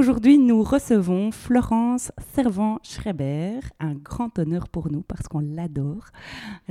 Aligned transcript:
Aujourd'hui, 0.00 0.38
nous 0.38 0.62
recevons 0.62 1.30
Florence 1.30 2.10
Servant-Schreiber, 2.34 3.60
un 3.80 3.92
grand 3.92 4.38
honneur 4.38 4.70
pour 4.70 4.90
nous 4.90 5.02
parce 5.02 5.28
qu'on 5.28 5.40
l'adore. 5.40 6.06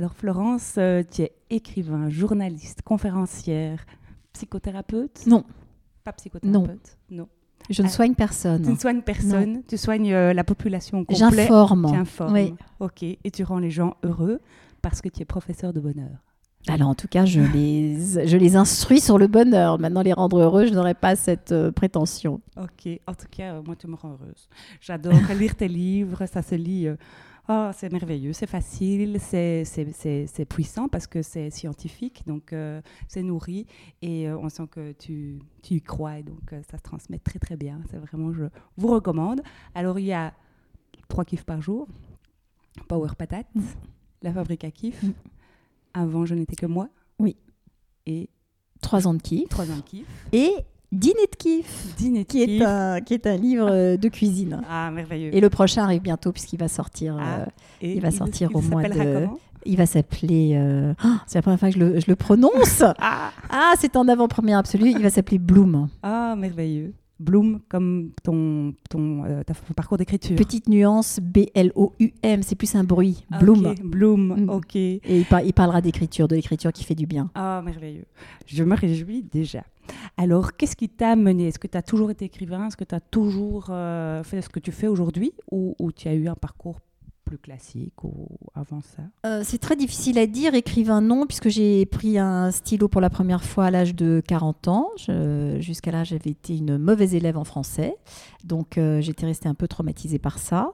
Alors 0.00 0.14
Florence, 0.16 0.74
euh, 0.78 1.04
tu 1.08 1.22
es 1.22 1.32
écrivain, 1.48 2.08
journaliste, 2.08 2.82
conférencière, 2.82 3.86
psychothérapeute? 4.32 5.28
Non, 5.28 5.44
Pas 6.02 6.12
psychothérapeute? 6.14 6.98
Non. 7.12 7.28
je 7.70 7.82
ne 7.82 7.86
Ah. 7.86 7.90
soigne 7.90 8.14
personne. 8.16 8.62
Tu 8.64 8.70
ne 8.72 8.76
soignes 8.76 9.02
personne, 9.02 9.62
tu 9.68 9.76
soignes 9.78 10.12
euh, 10.12 10.32
la 10.32 10.42
population 10.42 10.98
au 10.98 11.04
complet? 11.04 11.16
J'informe. 11.46 11.86
Tu 11.88 11.96
informes. 11.96 12.32
Oui. 12.34 12.54
Ok, 12.80 13.04
et 13.04 13.30
tu 13.32 13.44
rends 13.44 13.60
les 13.60 13.70
gens 13.70 13.94
heureux 14.02 14.40
parce 14.82 15.00
que 15.00 15.08
tu 15.08 15.22
es 15.22 15.24
professeur 15.24 15.72
de 15.72 15.78
bonheur. 15.78 16.18
Alors 16.68 16.88
en 16.88 16.94
tout 16.94 17.08
cas, 17.08 17.24
je 17.24 17.40
les, 17.54 18.26
je 18.26 18.36
les 18.36 18.56
instruis 18.56 19.00
sur 19.00 19.18
le 19.18 19.26
bonheur. 19.26 19.78
Maintenant, 19.78 20.02
les 20.02 20.12
rendre 20.12 20.38
heureux, 20.40 20.66
je 20.66 20.74
n'aurais 20.74 20.94
pas 20.94 21.16
cette 21.16 21.52
euh, 21.52 21.72
prétention. 21.72 22.40
Ok, 22.56 22.88
en 23.06 23.14
tout 23.14 23.26
cas, 23.30 23.54
euh, 23.54 23.62
moi, 23.64 23.76
tu 23.76 23.86
me 23.86 23.94
rends 23.96 24.10
heureuse. 24.12 24.48
J'adore 24.80 25.14
lire 25.38 25.54
tes 25.56 25.68
livres, 25.68 26.26
ça 26.26 26.42
se 26.42 26.54
lit. 26.54 26.86
euh, 26.86 26.96
Oh, 27.52 27.70
c'est 27.74 27.90
merveilleux, 27.90 28.32
c'est 28.32 28.46
facile, 28.46 29.18
c'est- 29.18 30.44
puissant 30.48 30.86
parce 30.88 31.08
que 31.08 31.20
c'est 31.20 31.50
scientifique, 31.50 32.22
donc 32.24 32.52
euh, 32.52 32.80
c'est 33.08 33.22
nourri 33.24 33.66
et 34.02 34.28
euh, 34.28 34.38
on 34.38 34.48
sent 34.48 34.68
que 34.70 34.92
tu, 34.92 35.40
tu 35.60 35.74
y 35.74 35.80
crois 35.82 36.18
et 36.20 36.22
donc 36.22 36.52
euh, 36.52 36.60
ça 36.70 36.76
se 36.78 36.82
transmet 36.82 37.18
très 37.18 37.40
très 37.40 37.56
bien. 37.56 37.80
C'est 37.90 37.96
vraiment, 37.96 38.32
je 38.32 38.44
vous 38.76 38.86
recommande. 38.88 39.40
Alors, 39.74 39.98
il 39.98 40.04
y 40.04 40.12
a 40.12 40.32
trois 41.08 41.24
kiffs 41.24 41.42
par 41.44 41.60
jour 41.60 41.88
Power 42.86 43.08
Patate, 43.18 43.48
La 44.22 44.32
Fabrique 44.32 44.62
à 44.64 44.70
kiff, 44.70 45.02
Mm. 45.02 45.12
Avant, 45.94 46.24
je 46.26 46.34
n'étais 46.34 46.56
que 46.56 46.66
moi. 46.66 46.88
Oui. 47.18 47.36
Et 48.06 48.28
Trois 48.80 49.06
ans 49.06 49.14
de 49.14 49.20
kiff. 49.22 49.48
trois 49.48 49.70
ans 49.70 49.76
de 49.76 49.82
kiff. 49.82 50.06
Et 50.32 50.52
Dîner 50.92 51.26
de 51.30 51.36
kiff, 51.36 51.94
Dîner 51.96 52.20
de 52.24 52.26
qui 52.28 52.42
est, 52.42 52.46
kiff. 52.46 52.62
un, 52.66 53.00
qui 53.00 53.14
est 53.14 53.26
un 53.26 53.36
livre 53.36 53.96
de 53.96 54.08
cuisine. 54.08 54.60
Ah, 54.68 54.90
merveilleux. 54.90 55.32
Et 55.34 55.40
le 55.40 55.48
prochain 55.50 55.84
arrive 55.84 56.02
bientôt 56.02 56.32
puisqu'il 56.32 56.58
va 56.58 56.66
sortir. 56.68 57.16
Ah. 57.20 57.40
euh, 57.40 57.46
Et 57.82 57.92
il 57.94 58.00
va 58.00 58.10
sortir 58.10 58.50
au 58.54 58.60
mois 58.60 58.82
de- 58.82 59.26
il 59.66 59.76
va 59.76 59.84
s'appeler. 59.86 60.52
euh, 60.54 60.94
ah, 61.04 61.22
c'est 61.26 61.36
la 61.38 61.42
première 61.42 61.60
fois 61.60 61.68
que 61.68 61.74
je 61.74 61.80
le, 61.80 62.00
je 62.00 62.06
le 62.08 62.16
prononce. 62.16 62.82
Ah, 62.98 63.30
Ah, 63.50 63.74
c'est 63.78 63.94
en 63.96 64.08
avant-première 64.08 64.58
absolue. 64.58 64.90
Il 64.90 65.02
va 65.02 65.10
s'appeler 65.10 65.38
Bloom. 65.38 65.88
ah, 66.02 66.34
merveilleux. 66.36 66.94
Bloom 67.20 67.60
comme 67.68 68.10
ton, 68.22 68.74
ton, 68.88 69.24
euh, 69.24 69.42
ta- 69.44 69.54
ton 69.54 69.74
parcours 69.74 69.98
d'écriture. 69.98 70.34
Petite 70.36 70.68
nuance 70.68 71.20
B-L-O-U-M. 71.22 72.42
C'est 72.42 72.54
plus 72.56 72.74
un 72.74 72.82
bruit. 72.84 73.24
Ah, 73.30 73.38
Bloom. 73.38 73.66
ok, 73.66 73.82
Bloom, 73.84 74.44
Mm. 74.44 74.48
ok. 74.50 74.76
Et 74.76 75.00
il, 75.04 75.24
par- 75.26 75.42
il 75.42 75.52
parlera 75.52 75.80
d'écriture, 75.80 76.26
de 76.28 76.34
l'écriture 76.36 76.72
qui 76.72 76.84
fait 76.84 76.94
du 76.94 77.06
bien. 77.06 77.30
Ah, 77.34 77.62
merveilleux. 77.64 78.06
Je 78.46 78.64
me 78.64 78.74
réjouis 78.74 79.22
déjà. 79.22 79.62
Alors, 80.16 80.56
qu'est-ce 80.56 80.76
qui 80.76 80.88
t'a 80.88 81.16
mené? 81.16 81.48
Est-ce 81.48 81.58
que 81.58 81.66
tu 81.66 81.76
as 81.76 81.82
toujours 81.82 82.10
été 82.10 82.24
écrivain? 82.24 82.66
Est-ce 82.68 82.76
que 82.76 82.84
tu 82.84 82.94
as 82.94 83.00
toujours 83.00 83.66
euh, 83.70 84.22
fait 84.22 84.40
ce 84.40 84.48
que 84.48 84.60
tu 84.60 84.72
fais 84.72 84.86
aujourd'hui? 84.86 85.32
Ou, 85.50 85.74
ou 85.78 85.92
tu 85.92 86.08
as 86.08 86.14
eu 86.14 86.28
un 86.28 86.34
parcours 86.34 86.78
classique 87.38 88.04
ou 88.04 88.28
avant 88.54 88.80
ça? 88.80 89.02
Euh, 89.26 89.42
c'est 89.44 89.58
très 89.58 89.76
difficile 89.76 90.18
à 90.18 90.26
dire, 90.26 90.54
écrivain 90.54 91.00
non, 91.00 91.26
puisque 91.26 91.48
j'ai 91.48 91.86
pris 91.86 92.18
un 92.18 92.50
stylo 92.50 92.88
pour 92.88 93.00
la 93.00 93.10
première 93.10 93.44
fois 93.44 93.66
à 93.66 93.70
l'âge 93.70 93.94
de 93.94 94.22
40 94.26 94.68
ans. 94.68 94.88
Jusqu'à 95.58 95.90
là, 95.90 96.04
j'avais 96.04 96.30
été 96.30 96.56
une 96.56 96.78
mauvaise 96.78 97.14
élève 97.14 97.36
en 97.36 97.44
français, 97.44 97.96
donc 98.44 98.78
euh, 98.78 99.00
j'étais 99.00 99.26
restée 99.26 99.48
un 99.48 99.54
peu 99.54 99.68
traumatisée 99.68 100.18
par 100.18 100.38
ça. 100.38 100.72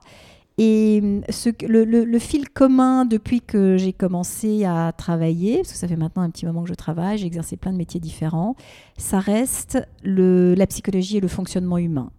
Et 0.59 1.01
hum, 1.03 1.23
le, 1.69 2.19
fil 2.19 2.49
commun 2.49 3.05
depuis 3.05 3.43
que 3.43 3.77
j'ai 3.77 3.93
commencé 3.93 4.65
à 4.65 4.93
travailler, 4.97 5.59
parce 5.59 5.73
que 5.73 5.79
ça 5.79 5.87
fait 5.87 5.97
maintenant 5.97 6.23
un 6.23 6.31
petit 6.31 6.47
moment 6.47 6.63
que 6.63 6.69
je 6.69 6.75
travaille, 6.75 7.19
j'ai 7.19 7.27
exercé 7.27 7.57
plein 7.57 7.73
de 7.73 7.77
métiers 7.77 8.01
différents, 8.01 8.57
ça 8.97 9.21
reste 9.21 9.79
la 10.03 10.67
psychologie 10.67 11.19
et 11.19 11.21
le 11.21 11.29
fonctionnement 11.29 11.79
humain. 11.79 12.11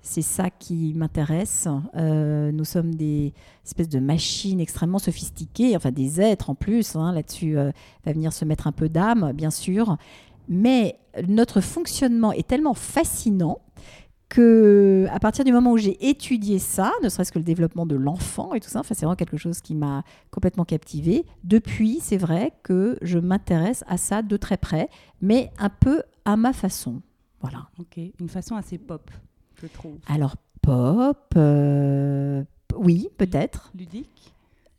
C'est 0.00 0.22
ça 0.22 0.48
qui 0.48 0.94
m'intéresse. 0.94 1.68
Euh, 1.96 2.50
nous 2.52 2.64
sommes 2.64 2.94
des 2.94 3.34
espèces 3.64 3.88
de 3.88 3.98
machines 3.98 4.60
extrêmement 4.60 4.98
sophistiquées, 4.98 5.76
enfin 5.76 5.90
des 5.90 6.20
êtres 6.20 6.50
en 6.50 6.54
plus. 6.54 6.96
hein, 6.96 7.12
Là-dessus, 7.12 7.58
euh, 7.58 7.72
va 8.06 8.12
venir 8.12 8.32
se 8.32 8.44
mettre 8.44 8.66
un 8.66 8.72
peu 8.72 8.88
d'âme, 8.88 9.32
bien 9.34 9.50
sûr. 9.50 9.96
Mais 10.48 10.98
notre 11.26 11.60
fonctionnement 11.60 12.32
est 12.32 12.46
tellement 12.46 12.74
fascinant 12.74 13.58
que 14.30 15.06
à 15.10 15.18
partir 15.20 15.44
du 15.44 15.52
moment 15.52 15.72
où 15.72 15.78
j'ai 15.78 16.08
étudié 16.08 16.58
ça, 16.58 16.92
ne 17.02 17.08
serait-ce 17.08 17.32
que 17.32 17.38
le 17.38 17.44
développement 17.44 17.86
de 17.86 17.96
l'enfant 17.96 18.54
et 18.54 18.60
tout 18.60 18.68
ça, 18.68 18.80
enfin, 18.80 18.94
c'est 18.94 19.04
vraiment 19.06 19.16
quelque 19.16 19.36
chose 19.38 19.60
qui 19.60 19.74
m'a 19.74 20.04
complètement 20.30 20.64
captivée. 20.64 21.24
Depuis, 21.44 21.98
c'est 22.00 22.18
vrai 22.18 22.52
que 22.62 22.98
je 23.02 23.18
m'intéresse 23.18 23.84
à 23.88 23.96
ça 23.96 24.22
de 24.22 24.36
très 24.36 24.56
près, 24.58 24.88
mais 25.22 25.50
un 25.58 25.70
peu 25.70 26.02
à 26.24 26.36
ma 26.36 26.52
façon. 26.52 27.00
Voilà. 27.40 27.68
Ok, 27.78 27.98
une 28.20 28.28
façon 28.28 28.56
assez 28.56 28.78
pop, 28.78 29.10
je 29.62 29.66
trouve. 29.68 29.96
Alors, 30.08 30.36
pop, 30.62 31.18
euh, 31.36 32.42
oui, 32.76 33.08
peut-être. 33.16 33.70
Ludique 33.76 34.06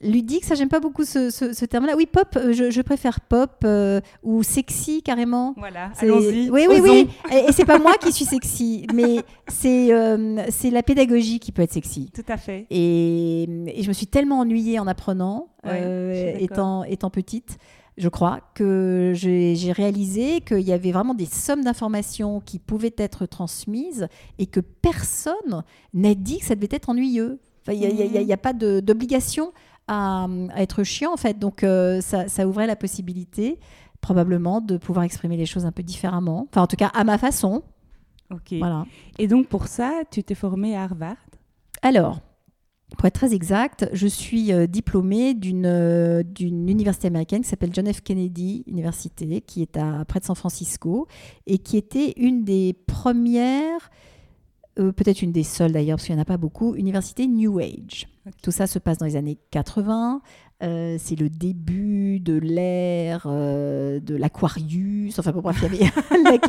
Ludique, 0.02 0.46
ça, 0.46 0.56
j'aime 0.56 0.70
pas 0.70 0.80
beaucoup 0.80 1.04
ce, 1.04 1.30
ce- 1.30 1.52
ce 1.52 1.66
terme-là. 1.66 1.98
Oui, 1.98 2.06
pop, 2.06 2.30
euh, 2.38 2.54
je, 2.54 2.72
je 2.72 2.82
préfère 2.82 3.20
pop 3.20 3.52
euh, 3.66 4.00
ou 4.24 4.44
sexy 4.44 5.04
carrément. 5.04 5.54
Voilà, 5.58 5.92
allons-y. 6.00 6.50
Oui, 6.50 6.68
oui, 6.70 6.80
oui. 6.82 7.10
Et, 7.34 7.50
et 7.50 7.52
c'est 7.52 7.66
pas 7.66 7.80
moi 7.80 7.96
qui 8.02 8.14
suis 8.14 8.24
sexy, 8.24 8.88
mais 8.94 9.18
c'est 9.50 9.94
euh, 9.94 10.46
c'est 10.52 10.70
la 10.70 10.84
pédagogie 10.84 11.40
qui 11.42 11.52
peut 11.52 11.64
être 11.64 11.74
sexy. 11.74 12.10
Tout 12.14 12.24
à 12.30 12.38
fait. 12.38 12.66
Et, 12.70 13.44
et 13.78 13.84
je 13.84 13.88
me 13.90 13.94
suis 13.94 14.08
tellement 14.08 14.40
ennuyée 14.40 14.80
en 14.80 14.88
apprenant, 14.88 15.50
Ouais, 15.66 15.82
euh, 15.84 16.34
étant, 16.40 16.86
étant 16.86 17.10
petite, 17.10 17.58
je 18.00 18.08
crois, 18.08 18.40
que 18.56 19.12
j'ai 19.14 19.72
réalisé 19.74 20.40
qu'il 20.40 20.62
y 20.62 20.72
avait 20.72 20.94
vraiment 20.94 21.14
des 21.14 21.26
sommes 21.26 21.64
d'informations 21.64 22.40
qui 22.40 22.58
pouvaient 22.58 22.96
être 22.98 23.26
transmises 23.26 24.08
et 24.38 24.46
que 24.46 24.62
personne 24.62 25.64
n'a 25.94 26.16
dit 26.16 26.40
que 26.40 26.46
ça 26.46 26.56
devait 26.56 26.70
être 26.72 26.88
ennuyeux. 26.88 27.40
Enfin, 27.62 27.74
Il 27.74 28.26
n'y 28.26 28.34
a, 28.34 28.38
pas 28.38 28.54
d'obligation 28.54 29.52
à, 29.90 30.28
à 30.54 30.62
être 30.62 30.84
chiant, 30.84 31.14
en 31.14 31.18
fait. 31.18 31.38
Donc, 31.38 31.64
euh, 31.64 32.00
ça, 32.00 32.30
ça 32.30 32.48
ouvrait 32.48 32.68
la 32.68 32.78
possibilité, 32.78 33.60
probablement, 34.00 34.62
de 34.62 34.78
pouvoir 34.78 35.04
exprimer 35.04 35.36
les 35.36 35.46
choses 35.46 35.66
un 35.66 35.74
peu 35.74 35.84
différemment. 35.84 36.48
Enfin, 36.50 36.62
en 36.62 36.68
tout 36.68 36.78
cas, 36.78 36.92
à 36.94 37.04
ma 37.04 37.18
façon. 37.18 37.64
Ok. 38.32 38.54
Voilà. 38.60 38.86
Et 39.18 39.28
donc, 39.28 39.48
pour 39.48 39.68
ça, 39.68 40.04
tu 40.10 40.24
t'es 40.24 40.36
formé 40.36 40.78
à 40.78 40.84
Harvard? 40.84 41.18
Alors, 41.82 42.22
pour 42.98 43.06
être 43.06 43.14
très 43.14 43.34
exact, 43.34 43.88
je 43.94 44.08
suis 44.08 44.52
euh, 44.52 44.68
diplômée 44.68 45.34
d'une 45.34 45.66
euh, 45.66 46.24
d'une 46.24 46.68
université 46.68 47.08
américaine 47.08 47.42
qui 47.44 47.48
s'appelle 47.48 47.70
John 47.74 47.92
F. 47.92 48.02
Kennedy 48.02 48.64
Université, 48.68 49.42
qui 49.42 49.62
est 49.62 49.78
à 49.78 50.04
près 50.06 50.20
de 50.20 50.26
San 50.26 50.36
Francisco, 50.36 51.08
et 51.46 51.60
qui 51.60 51.78
était 51.78 52.14
une 52.18 52.44
des 52.44 52.74
premières, 52.88 53.92
euh, 54.80 54.92
peut-être 54.92 55.22
une 55.22 55.32
des 55.32 55.44
seules 55.44 55.72
d'ailleurs, 55.72 55.98
parce 55.98 56.08
qu'il 56.08 56.16
n'y 56.16 56.20
en 56.20 56.24
a 56.24 56.26
pas 56.26 56.38
beaucoup, 56.38 56.76
université 56.76 57.28
New 57.28 57.60
Age. 57.60 58.08
Tout 58.42 58.52
ça 58.52 58.66
se 58.68 58.80
passe 58.80 58.98
dans 58.98 59.06
les 59.06 59.16
années 59.16 59.38
80. 59.52 60.22
Euh, 60.62 60.98
c'est 61.00 61.18
le 61.18 61.30
début 61.30 62.20
de 62.20 62.38
l'ère 62.38 63.24
euh, 63.28 64.02
de 64.02 64.16
l'Aquarius. 64.16 65.18
Enfin, 65.18 65.32
bon, 65.32 65.40
bref, 65.40 65.64
avait 65.64 65.80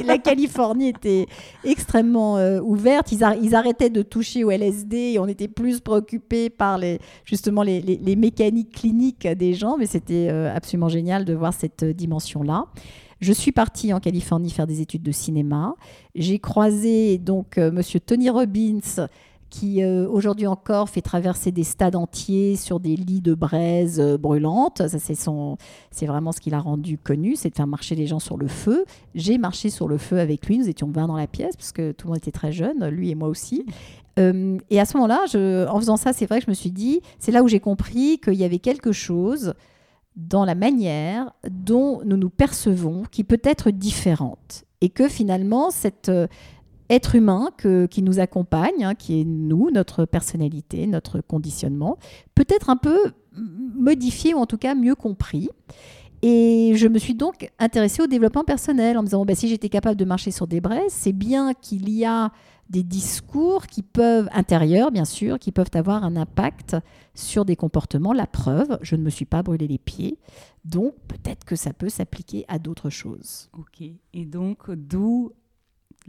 la, 0.05 0.19
Californie 0.19 0.89
était 0.89 1.27
extrêmement 1.65 2.37
euh, 2.37 2.61
ouverte. 2.61 3.13
Ils, 3.13 3.23
ar- 3.23 3.37
ils 3.37 3.55
arrêtaient 3.55 3.91
de 3.91 4.03
toucher 4.03 4.43
au 4.43 4.51
LSD 4.51 4.97
et 4.97 5.19
on 5.21 5.29
était 5.29 5.47
plus 5.47 5.81
préoccupés 5.81 6.51
par 6.51 6.77
les, 6.77 6.99
justement 7.25 7.63
les, 7.63 8.17
mécaniques 8.17 8.73
cliniques 8.75 9.29
des 9.29 9.55
gens. 9.55 9.77
Mais 9.79 9.87
c'était 9.87 10.29
absolument 10.29 10.89
génial 10.89 11.25
de 11.25 11.35
voir 11.35 11.55
cette 11.55 11.85
dimension-là. 11.85 12.67
Je 13.21 13.33
suis 13.33 13.53
partie 13.53 13.93
en 13.93 14.01
Californie 14.01 14.51
faire 14.51 14.67
des 14.67 14.81
études 14.81 15.03
de 15.03 15.13
cinéma. 15.13 15.75
J'ai 16.15 16.39
croisé 16.39 17.19
donc 17.19 17.59
Monsieur 17.59 18.01
Tony 18.01 18.29
Robbins 18.31 19.07
qui 19.51 19.83
euh, 19.83 20.09
aujourd'hui 20.09 20.47
encore 20.47 20.89
fait 20.89 21.03
traverser 21.03 21.51
des 21.51 21.65
stades 21.65 21.97
entiers 21.97 22.57
sur 22.57 22.81
des 22.81 22.97
lits 22.97 23.21
de 23.21 23.35
braise 23.35 24.01
euh, 24.01 24.17
brûlantes. 24.17 24.89
Ça, 24.89 24.99
c'est 24.99 25.15
son, 25.15 25.59
c'est 25.91 26.07
vraiment 26.07 26.33
ce 26.33 26.41
qui 26.41 26.51
l'a 26.51 26.61
rendu 26.61 26.97
connu, 26.97 27.37
c'est 27.37 27.51
de 27.51 27.57
faire 27.57 27.67
marcher 27.67 27.97
les 27.97 28.07
gens 28.07 28.21
sur 28.21 28.37
le 28.37 28.47
feu. 28.47 28.85
J'ai 29.15 29.37
marché 29.39 29.69
sur 29.69 29.89
le 29.89 29.99
feu 29.99 30.21
avec 30.21 30.47
lui. 30.47 30.59
Nous 30.59 30.69
étions 30.69 30.91
20 30.91 31.09
dans 31.09 31.17
la 31.17 31.27
pièce 31.27 31.57
parce 31.57 31.73
que 31.73 31.93
tout 31.93 32.07
le 32.07 32.13
monde 32.13 32.19
était 32.19 32.31
très 32.31 32.53
jeune, 32.53 32.89
lui 32.89 33.11
et 33.11 33.15
moi 33.15 33.29
aussi. 33.29 33.67
Euh, 34.19 34.59
et 34.71 34.81
à 34.81 34.85
ce 34.85 34.97
moment-là, 34.97 35.25
en 35.71 35.79
faisant 35.79 35.97
ça, 35.97 36.13
c'est 36.13 36.27
vrai 36.27 36.39
que 36.39 36.47
je 36.47 36.51
me 36.51 36.55
suis 36.55 36.71
dit, 36.71 37.01
c'est 37.19 37.33
là 37.33 37.43
où 37.43 37.49
j'ai 37.49 37.61
compris 37.61 38.19
qu'il 38.23 38.35
y 38.35 38.45
avait 38.45 38.59
quelque 38.59 38.93
chose 38.93 39.55
dans 40.17 40.45
la 40.45 40.55
manière 40.55 41.33
dont 41.49 42.03
nous 42.05 42.17
nous 42.17 42.31
percevons 42.31 43.05
qui 43.11 43.25
peut 43.25 43.41
être 43.43 43.71
différente 43.71 44.65
et 44.81 44.89
que 44.89 45.09
finalement 45.09 45.71
cet 45.71 46.09
euh, 46.09 46.27
être 46.91 47.15
humain 47.15 47.51
qui 47.91 48.03
nous 48.03 48.19
accompagne, 48.19 48.85
hein, 48.85 48.95
qui 48.95 49.21
est 49.21 49.25
nous, 49.25 49.71
notre 49.71 50.05
personnalité, 50.05 50.87
notre 50.87 51.21
conditionnement, 51.21 51.97
peut 52.35 52.47
être 52.49 52.69
un 52.69 52.77
peu 52.77 53.13
modifié 53.33 54.35
ou 54.35 54.39
en 54.39 54.47
tout 54.47 54.59
cas 54.59 54.75
mieux 54.75 54.97
compris. 54.97 55.49
Et 56.23 56.73
je 56.77 56.87
me 56.87 56.99
suis 56.99 57.15
donc 57.15 57.51
intéressée 57.59 58.03
au 58.03 58.07
développement 58.07 58.45
personnel 58.45 58.99
en 58.99 59.03
me 59.03 59.07
disant, 59.07 59.25
bah, 59.25 59.35
si 59.35 59.49
j'étais 59.49 59.71
capable 59.71 59.97
de 59.97 60.05
marcher 60.05 60.31
sur 60.31 60.47
des 60.47 60.61
braises, 60.61 60.93
c'est 60.93 61.15
bien 61.15 61.55
qu'il 61.55 61.89
y 61.89 62.05
a 62.05 62.31
des 62.69 62.83
discours 62.83 63.67
qui 63.67 63.83
peuvent, 63.83 64.29
intérieurs 64.33 64.93
bien 64.93 65.05
sûr, 65.05 65.39
qui 65.39 65.51
peuvent 65.51 65.71
avoir 65.75 66.05
un 66.05 66.17
impact 66.17 66.77
sur 67.15 67.45
des 67.45 67.57
comportements. 67.57 68.13
La 68.13 68.27
preuve, 68.27 68.79
je 68.83 68.97
ne 68.97 69.03
me 69.03 69.11
suis 69.11 69.25
pas 69.25 69.43
brûlé 69.43 69.67
les 69.67 69.79
pieds, 69.79 70.19
donc 70.65 70.95
peut-être 71.09 71.45
que 71.45 71.57
ça 71.57 71.73
peut 71.73 71.89
s'appliquer 71.89 72.45
à 72.49 72.59
d'autres 72.59 72.91
choses. 72.91 73.49
Ok, 73.59 73.83
et 74.13 74.25
donc 74.25 74.71
d'où 74.71 75.33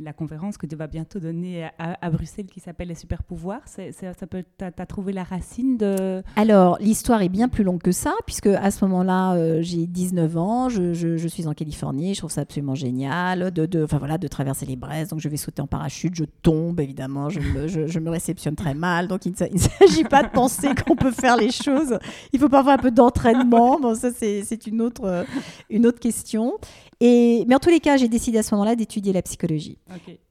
la 0.04 0.14
conférence 0.14 0.58
que 0.58 0.66
tu 0.66 0.76
vas 0.76 0.88
bientôt 0.88 1.20
donner 1.20 1.70
à, 1.78 2.10
Bruxelles 2.10 2.48
qui 2.48 2.60
s'appelle 2.60 2.90
Les 2.90 2.96
super 2.96 3.24
pouvoirs. 3.24 3.62
C'est, 3.66 3.92
ça 3.92 4.28
peut, 4.28 4.44
t'as, 4.58 4.72
as 4.78 4.86
trouvé 4.86 5.14
la 5.14 5.24
racine 5.24 5.78
de. 5.78 6.24
Alors, 6.36 6.78
l'histoire 6.80 7.22
est 7.22 7.30
bien 7.30 7.48
plus 7.48 7.64
longue 7.64 7.82
que 7.82 7.92
ça, 7.92 8.14
puisque 8.26 8.48
à 8.48 8.72
ce 8.72 8.84
moment-là, 8.86 9.34
euh, 9.36 9.60
j'ai 9.62 9.88
19 9.88 10.38
ans, 10.38 10.70
je, 10.70 10.94
je, 10.94 11.28
suis 11.28 11.48
en 11.48 11.54
Californie, 11.54 12.14
je 12.14 12.20
trouve 12.20 12.32
ça 12.32 12.42
absolument 12.42 12.76
génial 12.76 13.52
de, 13.52 13.66
de, 13.66 13.86
voilà, 13.90 14.18
de 14.18 14.28
traverser 14.28 14.66
les 14.66 14.76
braises. 14.76 15.10
Donc, 15.10 15.20
je 15.20 15.30
vais 15.30 15.38
sauter 15.38 15.62
en 15.62 15.68
parachute, 15.68 16.16
je 16.16 16.26
tombe 16.42 16.80
évidemment, 16.80 17.30
je 17.30 17.40
me, 17.40 17.68
je, 17.68 18.00
me 18.00 18.10
réceptionne 18.10 18.56
très 18.56 18.74
mal. 18.74 19.08
Donc, 19.08 19.26
il 19.26 19.32
ne 19.32 19.58
s'agit 19.58 20.04
pas 20.04 20.24
de 20.24 20.30
penser 20.30 20.70
qu'on 20.76 20.96
peut 20.96 21.12
faire 21.12 21.38
les 21.38 21.52
choses. 21.52 21.98
Il 22.34 22.40
faut 22.40 22.50
parfois 22.50 22.74
un 22.74 22.78
peu 22.78 22.92
d'entraînement. 22.92 23.80
Bon, 23.80 23.96
ça, 23.96 24.12
c'est, 24.12 24.44
c'est 24.44 24.68
une, 24.68 24.82
autre, 24.82 25.04
euh, 25.06 25.24
une 25.70 25.86
autre 25.86 26.00
question. 26.00 26.58
Et, 27.04 27.46
mais 27.48 27.56
en 27.56 27.60
tous 27.60 27.72
les 27.72 27.80
cas, 27.80 27.98
j'ai 27.98 28.08
décidé 28.08 28.38
à 28.38 28.44
ce 28.44 28.54
moment-là 28.54 28.76
d'étudier 28.76 29.12
la 29.12 29.24
psychologie. 29.24 29.80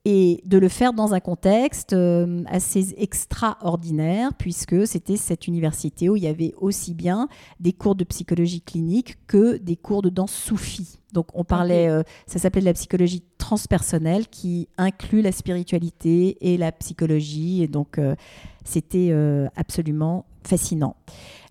Et 0.05 0.41
de 0.47 0.57
le 0.57 0.69
faire 0.69 0.93
dans 0.93 1.15
un 1.15 1.19
contexte 1.19 1.95
euh, 1.95 2.45
assez 2.47 2.95
extraordinaire, 2.97 4.31
puisque 4.39 4.87
c'était 4.87 5.17
cette 5.17 5.49
université 5.49 6.09
où 6.09 6.15
il 6.15 6.23
y 6.23 6.29
avait 6.29 6.55
aussi 6.59 6.95
bien 6.95 7.29
des 7.59 7.73
cours 7.73 7.97
de 7.97 8.05
psychologie 8.05 8.63
clinique 8.63 9.19
que 9.27 9.57
des 9.57 9.75
cours 9.75 10.01
de 10.01 10.11
danse 10.11 10.33
soufie. 10.33 11.01
Donc 11.13 11.27
on 11.35 11.43
parlait, 11.43 11.89
euh, 11.89 12.05
ça 12.29 12.39
s'appelait 12.39 12.61
de 12.61 12.67
la 12.67 12.75
psychologie 12.75 13.25
transpersonnelle 13.37 14.29
qui 14.29 14.69
inclut 14.79 15.23
la 15.23 15.33
spiritualité 15.33 16.39
et 16.41 16.57
la 16.57 16.71
psychologie. 16.71 17.65
Et 17.65 17.69
donc 17.69 17.99
euh, 17.99 18.15
c'était 18.65 19.13
absolument 19.57 20.25
fascinant. 20.45 20.95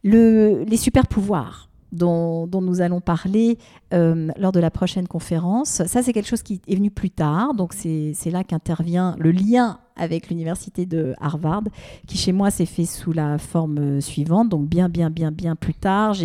Le, 0.01 0.63
les 0.63 0.77
super 0.77 1.07
pouvoirs 1.07 1.68
dont, 1.91 2.47
nous 2.61 2.81
allons 2.81 3.01
parler 3.01 3.57
euh, 3.93 4.29
lors 4.37 4.51
de 4.51 4.59
la 4.59 4.71
prochaine 4.71 5.07
conférence. 5.07 5.83
Ça, 5.85 6.03
c'est 6.03 6.13
quelque 6.13 6.27
chose 6.27 6.43
qui 6.43 6.61
est 6.67 6.75
venu 6.75 6.91
plus 6.91 7.09
tard. 7.09 7.53
Donc, 7.53 7.73
c'est 7.73 8.31
là 8.31 8.43
qu'intervient 8.43 9.15
le 9.19 9.31
lien 9.31 9.79
avec 9.99 10.29
l'université 10.29 10.85
de 10.85 11.13
Harvard, 11.19 11.63
qui 12.07 12.17
chez 12.17 12.31
moi 12.31 12.51
s'est 12.51 12.65
fait 12.65 12.85
sous 12.85 13.11
la 13.11 13.37
forme 13.37 13.77
euh, 13.79 14.01
suivante, 14.01 14.47
donc 14.47 14.67
bien, 14.67 14.87
bien, 14.87 15.09
bien, 15.09 15.29
bien 15.31 15.55
plus 15.55 15.73
tard. 15.73 16.15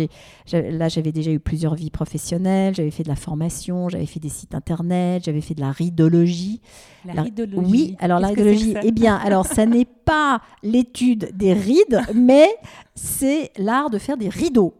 Là, 0.53 0.87
j'avais 0.87 1.11
déjà 1.11 1.31
eu 1.31 1.39
plusieurs 1.39 1.75
vies 1.75 1.89
professionnelles, 1.89 2.73
j'avais 2.73 2.91
fait 2.91 3.03
de 3.03 3.09
la 3.09 3.17
formation, 3.17 3.89
j'avais 3.89 4.05
fait 4.05 4.21
des 4.21 4.29
sites 4.29 4.55
internet, 4.55 5.25
j'avais 5.25 5.41
fait 5.41 5.55
de 5.55 5.61
la 5.61 5.71
ridologie. 5.71 6.61
La, 7.03 7.23
ridologie 7.23 7.69
Oui, 7.69 7.95
alors 7.99 8.19
la 8.19 8.27
ridologie, 8.27 8.75
eh 8.81 8.91
bien, 8.91 9.15
alors 9.17 9.45
ça 9.45 9.65
n'est 9.65 9.85
pas 9.85 10.41
l'étude 10.63 11.31
des 11.35 11.53
rides, 11.53 12.01
mais 12.15 12.47
c'est 12.95 13.51
l'art 13.57 13.89
de 13.89 13.97
faire 13.97 14.15
des 14.17 14.29
rideaux. 14.29 14.73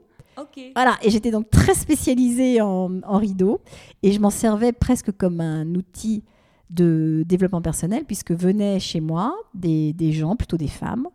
Voilà, 0.75 0.97
et 1.01 1.09
j'étais 1.09 1.31
donc 1.31 1.49
très 1.49 1.73
spécialisée 1.73 2.61
en, 2.61 3.01
en 3.03 3.17
rideaux 3.17 3.61
et 4.03 4.11
je 4.11 4.19
m'en 4.19 4.29
servais 4.29 4.71
presque 4.71 5.11
comme 5.11 5.41
un 5.41 5.75
outil 5.75 6.23
de 6.69 7.23
développement 7.27 7.61
personnel 7.61 8.05
puisque 8.05 8.31
venaient 8.31 8.79
chez 8.79 8.99
moi 8.99 9.35
des 9.53 10.11
gens, 10.11 10.35
plutôt 10.35 10.57
des 10.57 10.67
femmes, 10.67 11.07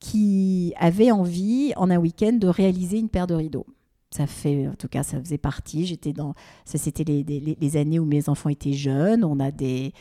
qui 0.00 0.74
avaient 0.78 1.10
envie 1.10 1.72
en 1.76 1.90
un 1.90 1.98
week-end 1.98 2.32
de 2.32 2.48
réaliser 2.48 2.98
une 2.98 3.08
paire 3.08 3.26
de 3.26 3.34
rideaux 3.34 3.66
ça 4.10 4.26
fait, 4.26 4.68
en 4.68 4.74
tout 4.74 4.88
cas, 4.88 5.02
ça 5.02 5.20
faisait 5.20 5.38
partie. 5.38 5.84
J'étais 5.84 6.12
dans, 6.12 6.34
ça 6.64 6.78
c'était 6.78 7.04
les, 7.04 7.24
les, 7.24 7.76
années 7.76 7.98
où 7.98 8.04
mes 8.04 8.28
enfants 8.28 8.48
étaient 8.48 8.72
jeunes. 8.72 9.24
On 9.24 9.40
a 9.40 9.50
des, 9.50 9.92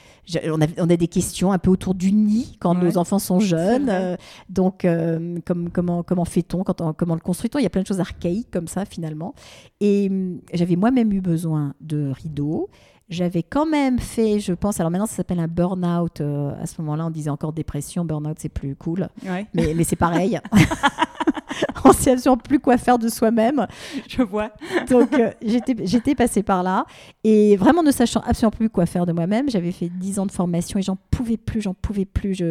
on 0.45 0.61
a, 0.61 0.67
on 0.77 0.89
a 0.89 0.95
des 0.95 1.07
questions 1.07 1.51
un 1.51 1.57
peu 1.57 1.71
autour 1.71 1.95
du 1.95 2.11
nid 2.11 2.55
quand 2.59 2.75
nos 2.75 2.97
enfants 2.97 3.19
sont 3.19 3.39
jeunes. 3.39 3.89
Euh, 3.89 4.15
donc, 4.47 4.85
euh, 4.85 5.39
comme, 5.45 5.69
comment, 5.71 6.03
comment 6.03 6.25
fait-on, 6.25 6.63
quand 6.63 6.93
comment 6.93 7.15
le 7.15 7.19
construit-on? 7.19 7.59
Il 7.59 7.63
y 7.63 7.67
a 7.67 7.69
plein 7.69 7.81
de 7.81 7.87
choses 7.87 7.99
archaïques 7.99 8.51
comme 8.51 8.67
ça 8.67 8.85
finalement. 8.85 9.33
Et 9.81 10.07
hum, 10.09 10.39
j'avais 10.53 10.75
moi-même 10.75 11.11
eu 11.11 11.21
besoin 11.21 11.73
de 11.81 12.11
rideaux. 12.11 12.69
J'avais 13.09 13.43
quand 13.43 13.67
même 13.67 13.99
fait, 13.99 14.39
je 14.39 14.53
pense, 14.53 14.79
alors 14.79 14.91
maintenant 14.91 15.05
ça 15.05 15.17
s'appelle 15.17 15.39
un 15.39 15.47
burn-out. 15.47 16.21
Euh, 16.21 16.53
à 16.59 16.65
ce 16.65 16.81
moment-là, 16.81 17.05
on 17.05 17.11
disait 17.11 17.29
encore 17.29 17.53
dépression. 17.53 18.05
Burn-out, 18.05 18.37
c'est 18.39 18.49
plus 18.49 18.75
cool. 18.75 19.09
Mais, 19.23 19.73
mais 19.75 19.83
c'est 19.83 19.95
pareil. 19.95 20.39
on 21.85 21.93
sait 21.93 22.11
absolument 22.11 22.37
plus 22.37 22.59
quoi 22.59 22.77
faire 22.77 22.97
de 22.97 23.09
soi-même. 23.09 23.67
Je 24.07 24.21
vois. 24.21 24.51
Donc 24.89 25.13
euh, 25.13 25.31
j'étais 25.41 26.15
passée 26.15 26.43
par 26.43 26.63
là 26.63 26.85
et 27.23 27.55
vraiment 27.55 27.83
ne 27.83 27.91
sachant 27.91 28.21
absolument 28.21 28.51
plus 28.51 28.69
quoi 28.69 28.85
faire 28.85 29.05
de 29.05 29.13
moi-même, 29.13 29.49
j'avais 29.49 29.71
fait 29.71 29.89
10 29.89 30.19
ans 30.19 30.25
de 30.25 30.31
formation 30.31 30.79
et 30.79 30.81
j'en 30.81 30.97
pouvais 31.11 31.37
plus, 31.37 31.61
j'en 31.61 31.73
pouvais 31.73 32.05
plus. 32.05 32.41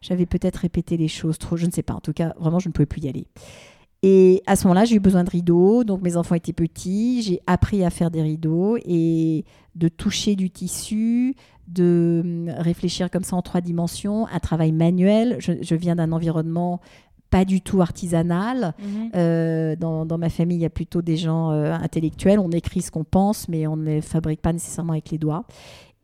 J'avais 0.00 0.26
peut-être 0.26 0.56
répété 0.56 0.96
les 0.96 1.08
choses 1.08 1.38
trop, 1.38 1.56
je 1.56 1.66
ne 1.66 1.70
sais 1.70 1.82
pas. 1.82 1.94
En 1.94 2.00
tout 2.00 2.12
cas, 2.12 2.34
vraiment, 2.38 2.58
je 2.58 2.68
ne 2.68 2.72
pouvais 2.72 2.86
plus 2.86 3.02
y 3.02 3.08
aller. 3.08 3.26
Et 4.02 4.42
à 4.46 4.56
ce 4.56 4.66
moment-là, 4.66 4.86
j'ai 4.86 4.96
eu 4.96 5.00
besoin 5.00 5.24
de 5.24 5.30
rideaux. 5.30 5.84
Donc 5.84 6.02
mes 6.02 6.16
enfants 6.16 6.34
étaient 6.34 6.52
petits. 6.52 7.22
J'ai 7.22 7.40
appris 7.46 7.84
à 7.84 7.90
faire 7.90 8.10
des 8.10 8.22
rideaux 8.22 8.78
et 8.84 9.44
de 9.74 9.88
toucher 9.88 10.36
du 10.36 10.50
tissu, 10.50 11.34
de 11.68 12.22
hum, 12.24 12.54
réfléchir 12.56 13.10
comme 13.10 13.24
ça 13.24 13.36
en 13.36 13.42
trois 13.42 13.60
dimensions, 13.60 14.26
un 14.28 14.38
travail 14.38 14.72
manuel. 14.72 15.38
je 15.38 15.74
viens 15.74 15.96
d'un 15.96 16.12
environnement 16.12 16.80
pas 17.30 17.44
du 17.44 17.60
tout 17.60 17.80
artisanal. 17.80 18.74
Mhm. 18.78 19.10
Euh, 19.14 19.76
dans, 19.76 20.04
dans, 20.04 20.18
ma 20.18 20.28
famille, 20.28 20.58
il 20.58 20.62
y 20.62 20.66
a 20.66 20.70
plutôt 20.70 21.00
des 21.00 21.16
gens 21.16 21.50
euh, 21.50 21.72
intellectuels. 21.72 22.38
On 22.38 22.50
écrit 22.50 22.82
ce 22.82 22.90
qu'on 22.90 23.04
pense, 23.04 23.48
mais 23.48 23.66
on 23.66 23.76
ne 23.76 24.00
fabrique 24.00 24.42
pas 24.42 24.52
nécessairement 24.52 24.92
avec 24.92 25.10
les 25.10 25.18
doigts. 25.18 25.44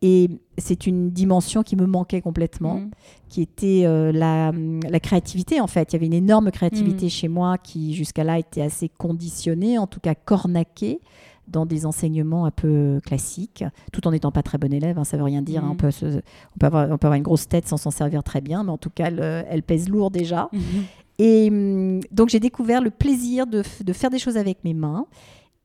Et 0.03 0.29
c'est 0.59 0.85
une 0.85 1.09
dimension 1.09 1.63
qui 1.63 1.75
me 1.75 1.87
manquait 1.87 2.21
complètement, 2.21 2.75
mhm. 2.75 2.91
qui 3.29 3.41
était 3.41 3.83
euh, 3.85 4.11
la, 4.11 4.51
la, 4.87 4.99
créativité 4.99 5.59
en 5.59 5.65
fait. 5.65 5.91
Il 5.91 5.93
y 5.93 5.97
avait 5.97 6.05
une 6.05 6.13
énorme 6.13 6.51
créativité 6.51 7.05
mhm. 7.05 7.11
chez 7.11 7.27
moi 7.27 7.57
qui 7.57 7.95
jusqu'à 7.95 8.23
là 8.23 8.37
était 8.37 8.61
assez 8.61 8.89
conditionnée, 8.89 9.79
en 9.79 9.87
tout 9.87 9.99
cas 9.99 10.13
cornaquée 10.13 10.99
dans 11.47 11.65
des 11.65 11.85
enseignements 11.85 12.45
un 12.45 12.51
peu 12.51 12.99
classiques, 13.05 13.63
tout 13.93 14.05
en 14.05 14.11
n'étant 14.11 14.31
pas 14.31 14.43
très 14.43 14.57
bon 14.57 14.71
élève, 14.71 14.99
hein, 14.99 15.05
ça 15.05 15.15
veut 15.15 15.23
rien 15.23 15.41
dire. 15.41 15.63
Hein. 15.63 15.69
on, 15.71 15.75
peut 15.75 15.89
on, 16.03 16.59
peut 16.59 16.65
avoir, 16.65 16.91
on, 16.91 16.97
peut 16.97 17.07
avoir, 17.07 17.13
une 17.13 17.23
grosse 17.23 17.47
tête 17.47 17.65
sans 17.67 17.77
s'en 17.77 17.89
servir 17.89 18.21
très 18.21 18.41
bien, 18.41 18.65
mais 18.65 18.71
en 18.71 18.77
tout 18.77 18.89
cas, 18.89 19.09
elle 19.09 19.63
pèse 19.63 19.89
lourd 19.89 20.11
déjà. 20.11 20.49
Et 21.19 21.49
hum, 21.49 21.99
donc 22.11 22.29
j'ai 22.29 22.39
découvert 22.39 22.81
le 22.81 22.91
plaisir 22.91 23.47
de, 23.47 23.63
faire 23.63 24.09
des 24.09 24.19
choses 24.19 24.37
avec 24.37 24.63
mes 24.63 24.73
mains. 24.73 25.05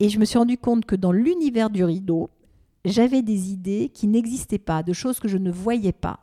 Et 0.00 0.09
je 0.09 0.18
me 0.18 0.25
suis 0.25 0.38
rendu 0.38 0.59
compte 0.59 0.85
que 0.85 0.97
dans 0.97 1.12
l'univers 1.12 1.71
du 1.71 1.85
rideau, 1.85 2.30
j'avais 2.85 3.23
des 3.23 3.52
idées 3.52 3.90
qui 3.92 4.09
n'existaient 4.09 4.59
pas, 4.59 4.82
de 4.82 4.92
choses 4.92 5.21
que 5.21 5.28
je 5.28 5.38
ne 5.38 5.50
voyais 5.50 5.92
pas. 5.92 6.21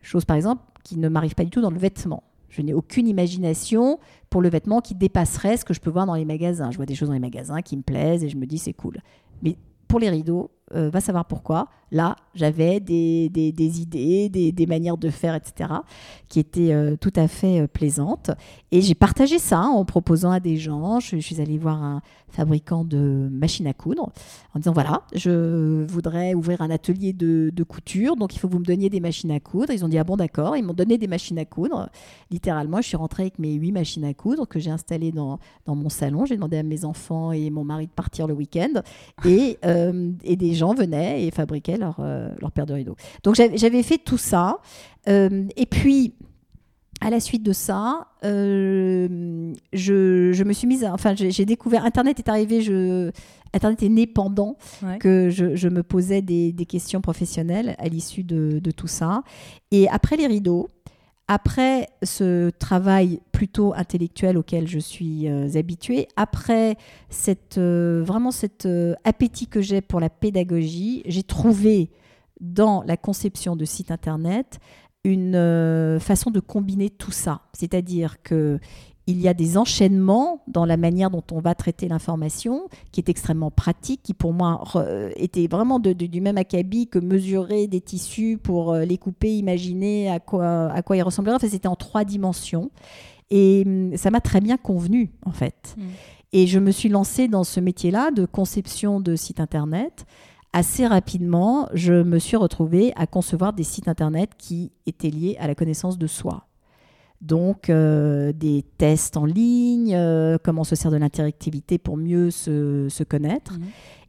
Choses 0.00 0.24
par 0.24 0.36
exemple 0.36 0.62
qui 0.84 0.98
ne 0.98 1.08
m'arrivent 1.08 1.34
pas 1.34 1.44
du 1.44 1.50
tout 1.50 1.60
dans 1.60 1.70
le 1.70 1.78
vêtement. 1.78 2.22
Je 2.48 2.60
n'ai 2.60 2.74
aucune 2.74 3.08
imagination 3.08 3.98
pour 4.28 4.42
le 4.42 4.50
vêtement 4.50 4.80
qui 4.80 4.94
dépasserait 4.94 5.56
ce 5.56 5.64
que 5.64 5.72
je 5.72 5.80
peux 5.80 5.90
voir 5.90 6.06
dans 6.06 6.14
les 6.14 6.24
magasins. 6.24 6.70
Je 6.70 6.76
vois 6.76 6.86
des 6.86 6.94
choses 6.94 7.08
dans 7.08 7.14
les 7.14 7.20
magasins 7.20 7.62
qui 7.62 7.76
me 7.76 7.82
plaisent 7.82 8.22
et 8.22 8.28
je 8.28 8.36
me 8.36 8.46
dis 8.46 8.58
c'est 8.58 8.74
cool. 8.74 8.98
Mais 9.42 9.56
pour 9.88 9.98
les 9.98 10.10
rideaux, 10.10 10.50
euh, 10.74 10.90
va 10.90 11.00
savoir 11.00 11.24
pourquoi. 11.26 11.68
Là, 11.90 12.16
j'avais 12.34 12.80
des, 12.80 13.28
des, 13.28 13.80
idées, 13.82 14.30
des, 14.30 14.66
manières 14.66 14.96
de 14.96 15.10
faire, 15.10 15.34
etc., 15.34 15.70
qui 16.30 16.40
étaient 16.40 16.72
euh, 16.72 16.96
tout 16.98 17.12
à 17.16 17.28
fait 17.28 17.60
euh, 17.60 17.66
plaisantes. 17.66 18.30
Et 18.70 18.80
j'ai 18.80 18.94
partagé 18.94 19.38
ça 19.38 19.60
en 19.60 19.84
proposant 19.84 20.30
à 20.30 20.40
des 20.40 20.56
gens. 20.56 21.00
Je, 21.00 21.18
suis 21.18 21.38
allée 21.42 21.58
voir 21.58 21.82
un 21.82 22.00
fabricant 22.30 22.84
de 22.84 23.28
machines 23.30 23.66
à 23.66 23.74
coudre 23.74 24.10
en 24.54 24.58
disant 24.58 24.72
voilà, 24.72 25.02
je 25.14 25.84
voudrais 25.84 26.32
ouvrir 26.32 26.62
un 26.62 26.70
atelier 26.70 27.12
de, 27.12 27.50
de, 27.52 27.62
couture, 27.62 28.16
donc 28.16 28.34
il 28.34 28.38
faut 28.38 28.48
que 28.48 28.54
vous 28.54 28.60
me 28.60 28.64
donniez 28.64 28.88
des 28.88 29.00
machines 29.00 29.30
à 29.30 29.40
coudre. 29.40 29.70
Ils 29.70 29.84
ont 29.84 29.88
dit 29.88 29.98
ah 29.98 30.04
bon, 30.04 30.16
d'accord. 30.16 30.56
Ils 30.56 30.64
m'ont 30.64 30.72
donné 30.72 30.96
des 30.96 31.08
machines 31.08 31.38
à 31.38 31.44
coudre. 31.44 31.90
Littéralement, 32.30 32.80
je 32.80 32.88
suis 32.88 32.96
rentrée 32.96 33.24
avec 33.24 33.38
mes 33.38 33.52
huit 33.52 33.72
machines 33.72 34.04
à 34.06 34.14
coudre 34.14 34.48
que 34.48 34.58
j'ai 34.58 34.70
installées 34.70 35.12
dans, 35.12 35.38
dans 35.66 35.74
mon 35.74 35.90
salon. 35.90 36.24
J'ai 36.24 36.36
demandé 36.36 36.56
à 36.56 36.62
mes 36.62 36.86
enfants 36.86 37.32
et 37.32 37.50
mon 37.50 37.64
mari 37.64 37.86
de 37.86 37.92
partir 37.92 38.26
le 38.26 38.32
week-end. 38.32 38.80
Et, 39.26 39.58
et 40.24 40.36
des 40.36 40.54
gens 40.54 40.61
gens 40.62 40.74
venaient 40.74 41.24
et 41.24 41.30
fabriquaient 41.30 41.76
leur, 41.76 41.96
euh, 41.98 42.28
leur 42.40 42.52
paire 42.52 42.66
de 42.66 42.74
rideaux. 42.74 42.96
Donc 43.24 43.34
j'avais 43.34 43.82
fait 43.82 43.98
tout 43.98 44.18
ça. 44.18 44.58
Euh, 45.08 45.44
et 45.56 45.66
puis, 45.66 46.14
à 47.00 47.10
la 47.10 47.18
suite 47.18 47.42
de 47.42 47.52
ça, 47.52 48.06
euh, 48.24 49.52
je, 49.72 50.32
je, 50.32 50.44
me 50.44 50.52
suis 50.52 50.68
mise, 50.68 50.84
enfin 50.84 51.14
j'ai 51.16 51.44
découvert, 51.44 51.84
Internet 51.84 52.20
est 52.20 52.28
arrivé, 52.28 52.62
je, 52.62 53.10
Internet 53.52 53.82
est 53.82 53.88
né 53.88 54.06
pendant 54.06 54.56
que 55.00 55.28
je, 55.28 55.56
je, 55.56 55.68
me 55.68 55.82
posais 55.82 56.22
des, 56.22 56.52
des 56.52 56.64
questions 56.64 57.00
professionnelles 57.00 57.74
à 57.78 57.88
l'issue 57.88 58.22
de, 58.22 58.60
de, 58.60 58.70
tout 58.70 58.86
ça. 58.86 59.24
Et 59.72 59.88
après 59.88 60.16
les 60.16 60.28
rideaux, 60.28 60.68
après 61.32 61.88
ce 62.02 62.50
travail 62.50 63.20
plutôt 63.32 63.72
intellectuel 63.72 64.36
auquel 64.36 64.68
je 64.68 64.78
suis 64.78 65.30
euh, 65.30 65.48
habituée, 65.54 66.06
après 66.14 66.76
cette, 67.08 67.56
euh, 67.56 68.02
vraiment 68.04 68.30
cet 68.30 68.66
euh, 68.66 68.94
appétit 69.04 69.46
que 69.46 69.62
j'ai 69.62 69.80
pour 69.80 69.98
la 69.98 70.10
pédagogie, 70.10 71.02
j'ai 71.06 71.22
trouvé 71.22 71.88
dans 72.42 72.82
la 72.82 72.98
conception 72.98 73.56
de 73.56 73.64
sites 73.64 73.90
internet 73.90 74.60
une 75.04 75.98
façon 76.00 76.30
de 76.30 76.38
combiner 76.38 76.90
tout 76.90 77.10
ça. 77.10 77.40
C'est-à-dire 77.54 78.22
que 78.22 78.60
il 79.08 79.20
y 79.20 79.26
a 79.26 79.34
des 79.34 79.56
enchaînements 79.58 80.42
dans 80.46 80.64
la 80.64 80.76
manière 80.76 81.10
dont 81.10 81.24
on 81.32 81.40
va 81.40 81.54
traiter 81.56 81.88
l'information, 81.88 82.68
qui 82.92 83.00
est 83.00 83.08
extrêmement 83.08 83.50
pratique, 83.50 84.00
qui 84.02 84.14
pour 84.14 84.32
moi 84.32 84.62
euh, 84.76 85.10
était 85.16 85.48
vraiment 85.48 85.80
de- 85.80 85.92
de- 85.92 86.06
du 86.06 86.20
même 86.20 86.38
acabit 86.38 86.86
que 86.86 87.00
mesurer 87.00 87.66
des 87.66 87.80
tissus 87.80 88.38
pour 88.40 88.72
euh, 88.72 88.84
les 88.84 88.98
couper, 88.98 89.36
imaginer 89.36 90.08
à 90.08 90.20
quoi, 90.20 90.70
à 90.70 90.82
quoi 90.82 90.96
ils 90.96 91.02
ressembleraient. 91.02 91.34
Enfin, 91.36 91.48
c'était 91.48 91.66
en 91.68 91.74
trois 91.76 92.04
dimensions. 92.04 92.70
Et 93.30 93.64
hum, 93.66 93.96
ça 93.96 94.10
m'a 94.10 94.20
très 94.20 94.40
bien 94.40 94.56
convenu, 94.56 95.10
en 95.26 95.32
fait. 95.32 95.74
Mm. 95.76 95.82
Et 96.34 96.46
je 96.46 96.58
me 96.60 96.70
suis 96.70 96.88
lancée 96.88 97.28
dans 97.28 97.44
ce 97.44 97.60
métier-là 97.60 98.10
de 98.10 98.24
conception 98.24 99.00
de 99.00 99.16
sites 99.16 99.40
Internet. 99.40 100.06
Assez 100.52 100.86
rapidement, 100.86 101.68
je 101.74 101.94
me 102.02 102.18
suis 102.18 102.36
retrouvée 102.36 102.92
à 102.96 103.06
concevoir 103.06 103.52
des 103.52 103.64
sites 103.64 103.88
Internet 103.88 104.30
qui 104.38 104.70
étaient 104.86 105.10
liés 105.10 105.36
à 105.40 105.46
la 105.46 105.54
connaissance 105.54 105.98
de 105.98 106.06
soi. 106.06 106.46
Donc, 107.22 107.70
euh, 107.70 108.32
des 108.32 108.64
tests 108.78 109.16
en 109.16 109.24
ligne, 109.24 109.94
euh, 109.94 110.38
comment 110.42 110.62
on 110.62 110.64
se 110.64 110.74
sert 110.74 110.90
de 110.90 110.96
l'interactivité 110.96 111.78
pour 111.78 111.96
mieux 111.96 112.30
se, 112.32 112.88
se 112.90 113.04
connaître. 113.04 113.54
Mhm. 113.58 113.66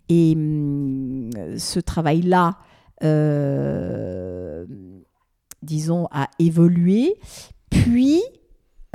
Et 0.10 0.34
hum, 0.36 1.30
ce 1.58 1.80
travail-là, 1.80 2.58
euh, 3.04 4.66
disons, 5.62 6.08
a 6.12 6.28
évolué, 6.40 7.16
puis 7.70 8.22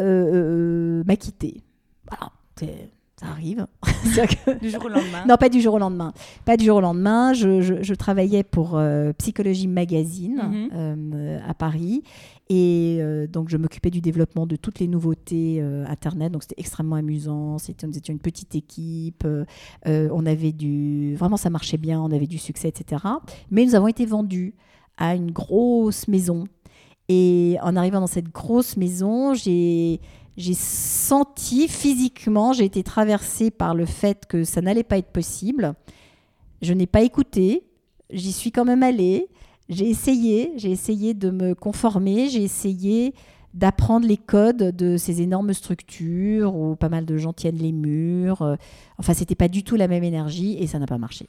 euh, 0.01 1.03
m'a 1.07 1.17
quitté. 1.17 1.63
Voilà, 2.11 2.33
c'est- 2.59 2.91
ça 3.21 3.27
arrive. 3.27 3.67
Que- 4.15 4.59
Du 4.61 4.71
jour 4.71 4.85
au 4.85 4.89
lendemain. 4.89 5.25
non, 5.29 5.37
pas 5.37 5.49
du 5.49 5.61
jour 5.61 5.75
au 5.75 5.79
lendemain. 5.79 6.13
Pas 6.45 6.57
du 6.57 6.65
jour 6.65 6.77
au 6.77 6.81
lendemain. 6.81 7.33
Je, 7.35 7.61
je- 7.61 7.83
je 7.83 7.95
travaillais 7.95 8.43
pour 8.45 8.77
euh, 8.77 9.13
Psychologie 9.19 9.69
Magazine 9.69 10.37
Mhm. 10.43 10.69
euh, 10.75 11.39
à 11.47 11.55
Paris. 11.55 12.03
Et 12.51 12.99
euh, 13.01 13.27
donc, 13.27 13.49
je 13.51 13.57
m'occupais 13.59 13.91
du 13.91 14.01
développement 14.01 14.47
de 14.47 14.57
toutes 14.57 14.79
les 14.81 14.89
nouveautés 14.89 15.61
Internet. 15.87 16.33
Donc, 16.33 16.43
c'était 16.45 16.55
extrêmement 16.59 16.97
amusant. 16.97 17.59
C'était, 17.59 17.87
nous 17.87 17.97
étions 17.99 18.13
une 18.15 18.21
petite 18.21 18.55
équipe. 18.55 19.27
On 19.87 20.27
avait 20.27 20.53
du... 20.53 21.15
Vraiment, 21.17 21.37
ça 21.37 21.51
marchait 21.51 21.77
bien. 21.77 22.01
On 22.01 22.11
avait 22.11 22.27
du 22.27 22.39
succès, 22.39 22.69
etc. 22.69 23.03
Mais 23.51 23.65
nous 23.67 23.75
avons 23.75 23.89
été 23.89 24.07
vendus 24.07 24.55
à 24.97 25.15
une 25.15 25.31
grosse 25.31 26.09
maison. 26.09 26.45
Et 27.11 27.57
en 27.63 27.77
arrivant 27.77 28.01
dans 28.01 28.07
cette 28.07 28.31
grosse 28.31 28.77
maison, 28.77 29.33
j'ai 29.35 30.01
j'ai 30.39 30.55
senti 30.55 31.67
physiquement, 31.67 32.53
j'ai 32.53 32.65
été 32.65 32.85
traversée 32.85 33.51
par 33.51 33.75
le 33.75 33.87
fait 33.87 34.25
que 34.27 34.45
ça 34.45 34.61
n'allait 34.61 34.85
pas 34.85 34.97
être 34.97 35.11
possible. 35.11 35.75
Je 36.63 36.73
n'ai 36.73 36.87
pas 36.87 37.03
écouté, 37.03 37.65
j'y 38.11 38.33
suis 38.33 38.53
quand 38.53 38.65
même 38.65 38.85
allée. 38.85 39.29
J'ai 39.69 39.91
essayé, 39.91 40.53
j'ai 40.57 40.71
essayé 40.71 41.13
de 41.13 41.31
me 41.31 41.55
conformer, 41.55 42.29
j'ai 42.29 42.45
essayé 42.45 43.15
d'apprendre 43.53 44.07
les 44.07 44.17
codes 44.17 44.77
de 44.77 44.97
ces 44.97 45.23
énormes 45.23 45.53
structures 45.53 46.55
où 46.55 46.77
pas 46.77 46.89
mal 46.89 47.05
de 47.05 47.19
gens 47.19 47.33
tiennent 47.33 47.59
les 47.59 47.73
murs. 47.73 48.57
Enfin, 48.97 49.15
c'était 49.15 49.35
pas 49.35 49.49
du 49.49 49.65
tout 49.65 49.75
la 49.75 49.89
même 49.89 50.05
énergie 50.05 50.57
et 50.61 50.69
ça 50.69 50.79
n'a 50.79 50.87
pas 50.87 50.99
marché. 50.99 51.27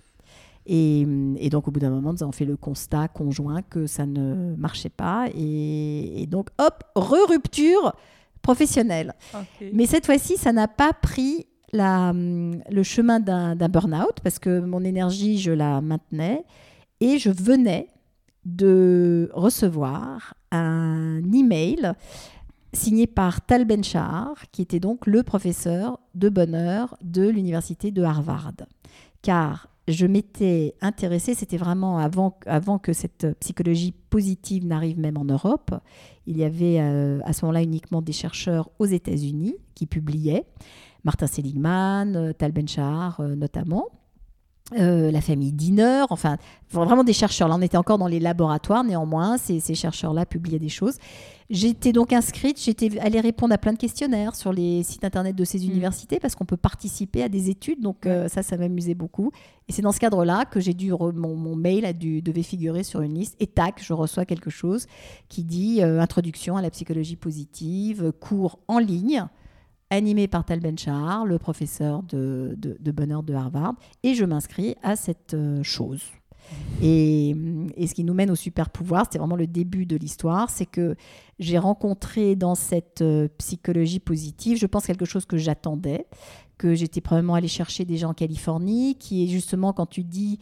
Et, 0.68 1.08
et 1.38 1.50
donc, 1.50 1.68
au 1.68 1.72
bout 1.72 1.80
d'un 1.80 1.90
moment, 1.90 2.14
nous 2.14 2.22
avons 2.22 2.32
fait 2.32 2.46
le 2.46 2.58
constat 2.58 3.08
conjoint 3.08 3.64
que 3.64 3.88
ça 3.88 4.06
ne 4.06 4.56
marchait 4.56 4.90
pas. 4.90 5.26
Et, 5.36 6.22
et 6.22 6.28
donc, 6.28 6.50
hop, 6.60 6.84
re-rupture 6.96 7.94
professionnelle. 8.42 9.14
Ok. 9.34 9.68
Mais 9.74 9.86
cette 9.86 10.06
fois-ci, 10.06 10.38
ça 10.38 10.52
n'a 10.52 10.68
pas 10.68 10.94
pris 10.94 11.48
la, 11.74 12.10
hum, 12.10 12.62
le 12.70 12.84
chemin 12.84 13.20
d'un 13.20 13.56
d'un 13.56 13.70
burn-out 13.70 14.20
parce 14.24 14.40
que 14.40 14.60
mon 14.60 14.84
énergie, 14.84 15.38
je 15.38 15.52
la 15.52 15.82
maintenais 15.82 16.44
et 17.00 17.18
je 17.20 17.30
venais 17.30 17.88
de 18.46 19.30
recevoir 19.34 20.34
un 20.52 21.22
email 21.34 21.94
signé 22.74 23.08
par 23.08 23.42
Tal 23.42 23.66
Ben-Shahar, 23.66 24.36
qui 24.52 24.62
était 24.62 24.80
donc 24.80 25.08
le 25.08 25.24
professeur 25.24 26.00
de 26.16 26.30
bonheur 26.30 26.98
de 27.02 27.28
l'université 27.28 27.92
de 27.92 28.04
Harvard. 28.04 28.54
Car 29.22 29.70
je 29.88 30.06
m'étais 30.06 30.76
intéressée, 30.82 31.34
c'était 31.34 31.58
vraiment 31.58 31.98
avant, 31.98 32.38
avant 32.46 32.78
que 32.78 32.94
cette 32.94 33.40
psychologie 33.40 33.94
positive 34.10 34.66
n'arrive 34.66 35.00
même 35.00 35.18
en 35.18 35.26
Europe. 35.26 35.72
Il 36.30 36.38
y 36.38 36.44
avait 36.44 36.80
euh, 36.80 37.20
à 37.26 37.34
ce 37.34 37.44
moment-là 37.44 37.64
uniquement 37.64 38.04
des 38.04 38.12
chercheurs 38.12 38.70
aux 38.78 38.86
États-Unis 38.86 39.56
qui 39.74 39.88
publiaient, 39.88 40.46
Martin 41.04 41.26
Seligman, 41.26 42.16
euh, 42.16 42.34
Tal 42.34 42.52
Ben-Shahar 42.52 43.20
euh, 43.20 43.36
notamment. 43.36 43.88
la 44.76 45.22
famille 45.22 45.52
Dinner, 45.52 46.04
enfin 46.12 46.38
vraiment 46.70 47.04
des 47.04 47.14
chercheurs. 47.14 47.48
Là, 47.48 47.56
on 47.58 47.62
était 47.64 47.78
encore 47.78 47.98
dans 47.98 48.08
les 48.08 48.20
laboratoires, 48.20 48.84
néanmoins, 48.84 49.40
ces 49.40 49.74
chercheurs-là 49.74 50.28
publiaient 50.28 50.60
des 50.60 50.70
choses. 50.70 51.00
J'étais 51.52 51.94
donc 51.94 52.14
inscrite, 52.14 52.62
j'étais 52.62 53.00
allée 53.00 53.20
répondre 53.20 53.54
à 53.56 53.58
plein 53.58 53.74
de 53.74 53.78
questionnaires 53.80 54.36
sur 54.36 54.54
les 54.54 54.84
sites 54.84 55.04
internet 55.04 55.36
de 55.36 55.44
ces 55.44 55.58
Mm. 55.60 55.72
universités 55.72 56.20
parce 56.20 56.36
qu'on 56.36 56.46
peut 56.46 56.58
participer 56.58 57.24
à 57.24 57.30
des 57.30 57.50
études, 57.50 57.82
donc 57.82 58.06
euh, 58.06 58.28
ça, 58.28 58.44
ça 58.44 58.56
m'amusait 58.56 58.94
beaucoup. 58.94 59.32
Et 59.68 59.72
c'est 59.72 59.82
dans 59.82 59.92
ce 59.92 60.00
cadre-là 60.00 60.46
que 60.46 60.60
j'ai 60.60 60.76
dû 60.76 60.92
re- 60.94 61.12
mon, 61.16 61.36
mon 61.36 61.56
mail 61.56 61.86
a 61.86 61.94
dû 61.94 62.22
devait 62.22 62.44
figurer 62.44 62.84
sur 62.84 63.02
une 63.02 63.16
liste 63.16 63.36
et 63.40 63.48
tac, 63.48 63.82
je 63.84 63.94
reçois 63.94 64.26
quelque 64.26 64.52
chose 64.52 64.86
qui 65.28 65.44
dit 65.44 65.82
euh, 65.82 66.00
introduction 66.00 66.56
à 66.56 66.62
la 66.62 66.70
psychologie 66.70 67.16
positive, 67.16 68.12
cours 68.20 68.60
en 68.68 68.78
ligne 68.78 69.26
animé 69.90 70.28
par 70.28 70.46
Tal 70.46 70.60
Ben-Shahar, 70.60 71.26
le 71.26 71.40
professeur 71.40 72.04
de, 72.04 72.54
de- 72.60 72.78
de 72.80 72.92
bonheur 72.92 73.24
de 73.24 73.34
Harvard, 73.34 73.74
et 74.04 74.14
je 74.14 74.24
m'inscris 74.24 74.76
à 74.84 74.96
cette 74.96 75.34
euh, 75.34 75.64
chose. 75.64 76.04
Et, 76.82 77.36
ce 77.86 77.94
qui 77.94 78.04
nous 78.04 78.14
mène 78.14 78.32
au 78.32 78.36
super 78.36 78.70
pouvoir, 78.70 79.06
c'était 79.06 79.20
vraiment 79.20 79.36
le 79.36 79.48
début 79.48 79.86
de 79.86 79.96
l'histoire, 79.96 80.50
c'est 80.50 80.66
que 80.66 80.96
j'ai 81.40 81.58
rencontré 81.58 82.36
dans 82.36 82.56
cette 82.56 83.02
euh, 83.02 83.28
psychologie 83.38 84.00
positive, 84.00 84.58
je 84.58 84.66
pense 84.66 84.86
quelque 84.86 85.06
chose 85.06 85.26
que 85.26 85.38
j'attendais, 85.38 86.06
que 86.58 86.76
j'étais 86.76 87.02
probablement 87.02 87.36
allée 87.36 87.48
chercher 87.48 87.86
déjà 87.86 88.08
en 88.08 88.14
Californie, 88.14 88.96
qui 88.96 89.24
est 89.24 89.28
justement 89.28 89.74
quand 89.74 89.88
tu 89.88 90.04
dis 90.04 90.40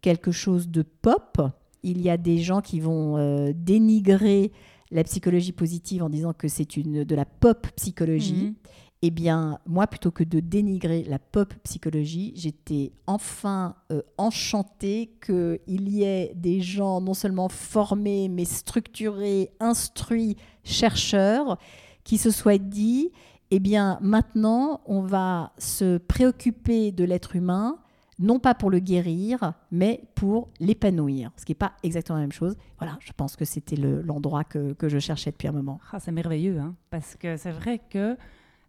quelque 0.00 0.32
chose 0.32 0.68
de 0.68 0.82
pop, 0.82 1.40
il 1.82 2.00
y 2.00 2.10
a 2.10 2.16
des 2.16 2.38
gens 2.38 2.60
qui 2.60 2.80
vont 2.80 3.16
euh, 3.16 3.52
dénigrer 3.54 4.52
la 4.90 5.04
psychologie 5.04 5.52
positive 5.52 6.02
en 6.02 6.08
disant 6.08 6.32
que 6.32 6.48
c'est 6.48 6.76
une 6.76 7.04
de 7.04 7.14
la 7.14 7.24
pop 7.24 7.66
psychologie. 7.76 8.34
Mhm. 8.34 8.54
Eh 9.00 9.10
bien, 9.10 9.60
moi, 9.64 9.86
plutôt 9.86 10.10
que 10.10 10.24
de 10.24 10.40
dénigrer 10.40 11.04
la 11.04 11.20
pop 11.20 11.54
psychologie, 11.62 12.32
j'étais 12.34 12.90
enfin 13.06 13.76
euh, 13.92 14.02
enchantée 14.16 15.12
qu'il 15.24 15.88
y 15.88 16.02
ait 16.02 16.32
des 16.34 16.60
gens 16.60 17.00
non 17.00 17.14
seulement 17.14 17.48
formés, 17.48 18.28
mais 18.28 18.44
structurés, 18.44 19.52
instruits, 19.60 20.36
chercheurs, 20.64 21.58
qui 22.02 22.18
se 22.18 22.32
soient 22.32 22.58
dit, 22.58 23.12
eh 23.52 23.60
bien, 23.60 23.98
maintenant, 24.02 24.80
on 24.86 25.02
va 25.02 25.52
se 25.58 25.98
préoccuper 25.98 26.90
de 26.90 27.04
l'être 27.04 27.36
humain, 27.36 27.78
non 28.18 28.40
pas 28.40 28.54
pour 28.54 28.68
le 28.68 28.80
guérir, 28.80 29.52
mais 29.70 30.02
pour 30.16 30.48
l'épanouir, 30.58 31.30
ce 31.36 31.44
qui 31.44 31.52
n'est 31.52 31.56
pas 31.56 31.74
exactement 31.84 32.16
la 32.18 32.22
même 32.24 32.32
chose. 32.32 32.56
Voilà, 32.78 32.98
je 33.00 33.12
pense 33.16 33.36
que 33.36 33.44
c'était 33.44 33.76
le- 33.76 34.02
l'endroit 34.02 34.42
que, 34.42 34.72
que 34.72 34.88
je 34.88 34.98
cherchais 34.98 35.30
depuis 35.30 35.46
un 35.46 35.52
moment. 35.52 35.78
Ah, 35.92 36.00
c'est 36.00 36.10
merveilleux, 36.10 36.58
hein, 36.58 36.74
parce 36.90 37.14
que 37.14 37.36
c'est 37.36 37.52
vrai 37.52 37.80
que 37.90 38.16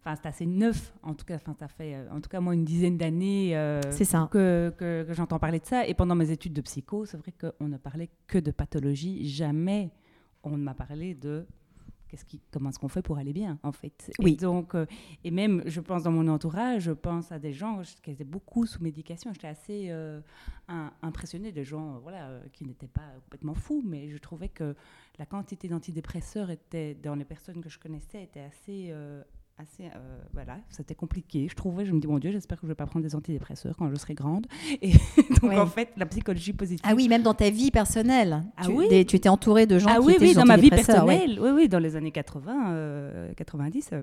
enfin, 0.00 0.16
c'est 0.16 0.28
assez 0.28 0.46
neuf, 0.46 0.92
en 1.02 1.14
tout 1.14 1.24
cas, 1.24 1.36
enfin, 1.36 1.54
ça 1.58 1.68
fait 1.68 1.94
euh, 1.94 2.10
en 2.10 2.20
tout 2.20 2.28
cas 2.28 2.40
moi 2.40 2.54
une 2.54 2.64
dizaine 2.64 2.96
d'années 2.98 3.56
euh, 3.56 3.80
que, 3.82 4.70
que- 4.76 5.04
que 5.06 5.12
j'entends 5.14 5.38
parler 5.38 5.60
de 5.60 5.66
ça. 5.66 5.86
Et 5.86 5.94
pendant 5.94 6.14
mes 6.14 6.30
études 6.30 6.52
de 6.54 6.60
psycho, 6.62 7.04
c'est 7.06 7.16
vrai 7.18 7.32
qu'on 7.32 7.68
ne 7.68 7.76
parlait 7.76 8.10
que 8.26 8.38
de 8.38 8.50
pathologie. 8.50 9.28
Jamais 9.28 9.90
on 10.42 10.56
ne 10.56 10.62
m'a 10.62 10.74
parlé 10.74 11.14
de 11.14 11.46
qu'est-ce 12.08 12.24
qui, 12.24 12.40
comment 12.50 12.70
est-ce 12.70 12.78
qu'on 12.80 12.88
fait 12.88 13.02
pour 13.02 13.18
aller 13.18 13.32
bien, 13.32 13.60
en 13.62 13.70
fait. 13.70 14.10
Oui. 14.18 14.32
Et 14.32 14.36
donc, 14.36 14.74
euh, 14.74 14.84
et 15.22 15.30
même, 15.30 15.62
je 15.66 15.80
pense 15.80 16.02
dans 16.02 16.10
mon 16.10 16.26
entourage, 16.26 16.82
je 16.84 16.90
pense 16.90 17.30
à 17.30 17.38
des 17.38 17.52
gens 17.52 17.82
qui 18.02 18.10
étaient 18.10 18.24
beaucoup 18.24 18.66
sous 18.66 18.82
médication. 18.82 19.32
J'étais 19.32 19.46
assez 19.46 19.86
euh, 19.90 20.20
un- 20.66 20.90
impressionnée 21.02 21.52
des 21.52 21.62
gens, 21.62 22.00
voilà, 22.00 22.26
euh, 22.30 22.42
qui 22.52 22.64
n'étaient 22.64 22.88
pas 22.88 23.06
complètement 23.24 23.54
fous, 23.54 23.82
mais 23.86 24.08
je 24.08 24.18
trouvais 24.18 24.48
que 24.48 24.74
la 25.20 25.26
quantité 25.26 25.68
d'antidépresseurs 25.68 26.50
était 26.50 26.94
dans 26.94 27.14
les 27.14 27.24
personnes 27.24 27.60
que 27.60 27.68
je 27.68 27.78
connaissais 27.78 28.24
était 28.24 28.40
assez 28.40 28.88
assez 29.60 29.84
euh, 29.84 30.18
voilà 30.32 30.56
c'était 30.70 30.94
compliqué 30.94 31.46
je 31.50 31.54
trouvais 31.54 31.84
je 31.86 31.92
me 31.92 32.00
dis 32.00 32.06
mon 32.06 32.18
dieu 32.18 32.30
j'espère 32.30 32.58
que 32.58 32.66
je 32.66 32.68
vais 32.68 32.74
pas 32.74 32.86
prendre 32.86 33.04
des 33.04 33.14
antidépresseurs 33.14 33.76
quand 33.76 33.88
je 33.90 33.94
serai 33.96 34.14
grande 34.14 34.46
et 34.82 34.92
donc 35.40 35.50
Ouais. 35.50 35.58
en 35.58 35.66
fait 35.66 35.90
la 35.96 36.06
psychologie 36.06 36.52
positive 36.52 36.84
Ah 36.88 36.94
oui, 36.94 37.08
même 37.08 37.22
dans 37.22 37.34
ta 37.34 37.50
vie 37.50 37.70
personnelle. 37.70 38.42
Ah 38.56 38.64
tu, 38.66 38.72
oui. 38.72 38.88
des- 38.88 39.04
tu 39.04 39.16
étais 39.16 39.28
entouré 39.28 39.66
de 39.66 39.78
gens 39.78 39.88
ah 39.90 39.98
qui 39.98 40.06
oui 40.06 40.12
étaient 40.14 40.26
oui 40.28 40.34
dans 40.34 40.44
ma 40.44 40.56
vie 40.56 40.70
ouais. 40.70 40.76
personnelle 40.82 41.38
oui 41.40 41.50
oui 41.50 41.68
dans 41.68 41.78
les 41.78 41.96
années 41.96 42.12
80 42.12 42.72
euh, 42.72 43.32
90 43.34 43.90
euh, 43.92 44.02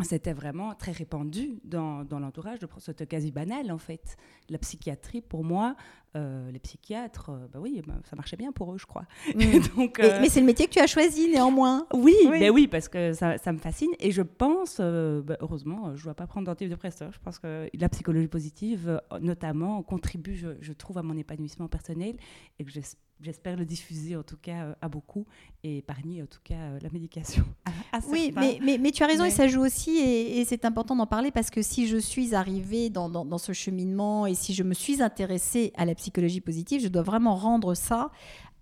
c'était 0.00 0.32
vraiment 0.32 0.74
très 0.74 0.92
répandu 0.92 1.60
dans, 1.64 2.04
dans 2.04 2.18
l'entourage, 2.18 2.58
c'était 2.78 3.06
quasi 3.06 3.30
banal 3.30 3.70
en 3.70 3.78
fait. 3.78 4.16
La 4.48 4.58
psychiatrie, 4.58 5.20
pour 5.20 5.44
moi, 5.44 5.76
euh, 6.16 6.50
les 6.50 6.58
psychiatres, 6.58 7.30
euh, 7.30 7.46
bah 7.52 7.58
oui, 7.60 7.82
bah, 7.86 7.94
ça 8.08 8.16
marchait 8.16 8.36
bien 8.36 8.52
pour 8.52 8.72
eux, 8.72 8.78
je 8.78 8.86
crois. 8.86 9.04
Mm. 9.34 9.58
Donc, 9.76 10.00
euh, 10.00 10.18
mais 10.20 10.28
c'est 10.28 10.40
le 10.40 10.46
métier 10.46 10.66
que 10.66 10.72
tu 10.72 10.78
as 10.78 10.86
choisi 10.86 11.28
néanmoins. 11.28 11.86
Oui, 11.92 12.14
oui. 12.30 12.40
Ben 12.40 12.50
oui 12.50 12.68
parce 12.68 12.88
que 12.88 13.12
ça, 13.12 13.36
ça, 13.38 13.52
me 13.52 13.58
fascine 13.58 13.90
et 14.00 14.10
je 14.10 14.22
pense, 14.22 14.80
bah, 14.80 15.36
heureusement, 15.40 15.94
je 15.94 16.00
ne 16.00 16.04
dois 16.04 16.14
pas 16.14 16.26
prendre 16.26 16.46
d'antidépresseurs. 16.46 17.12
Je 17.12 17.20
pense 17.20 17.38
que 17.38 17.68
la 17.72 17.88
psychologie 17.90 18.28
positive, 18.28 19.00
notamment, 19.20 19.82
contribue, 19.82 20.36
je, 20.36 20.48
je 20.60 20.72
trouve, 20.72 20.98
à 20.98 21.02
mon 21.02 21.16
épanouissement 21.16 21.68
personnel 21.68 22.16
et 22.58 22.64
que 22.64 22.70
j'espère 22.70 23.11
j'espère 23.22 23.56
le 23.56 23.64
diffuser 23.64 24.16
en 24.16 24.22
tout 24.22 24.36
cas 24.36 24.64
euh, 24.64 24.74
à 24.80 24.88
beaucoup 24.88 25.26
et 25.62 25.78
épargner 25.78 26.22
en 26.22 26.26
tout 26.26 26.40
cas 26.42 26.54
euh, 26.54 26.78
la 26.82 26.90
médication. 26.90 27.44
oui, 28.08 28.32
mais, 28.34 28.58
mais, 28.62 28.78
mais, 28.78 28.90
tu 28.90 29.02
as 29.02 29.06
raison 29.06 29.24
et 29.24 29.30
ça 29.30 29.48
joue 29.48 29.64
aussi 29.64 29.98
et, 29.98 30.44
c'est 30.44 30.64
important 30.64 30.96
d'en 30.96 31.06
parler 31.06 31.30
parce 31.30 31.50
que 31.50 31.62
si 31.62 31.86
je 31.86 31.96
suis 31.96 32.34
arrivée 32.34 32.90
dans, 32.90 33.08
dans, 33.08 33.38
ce 33.38 33.52
cheminement 33.52 34.26
et 34.26 34.34
si 34.34 34.54
je 34.54 34.62
me 34.62 34.74
suis 34.74 35.02
intéressée 35.02 35.72
à 35.76 35.84
la 35.84 35.94
psychologie 35.94 36.40
positive, 36.40 36.82
je 36.82 36.88
dois 36.88 37.02
vraiment 37.02 37.36
rendre 37.36 37.74
ça 37.74 38.10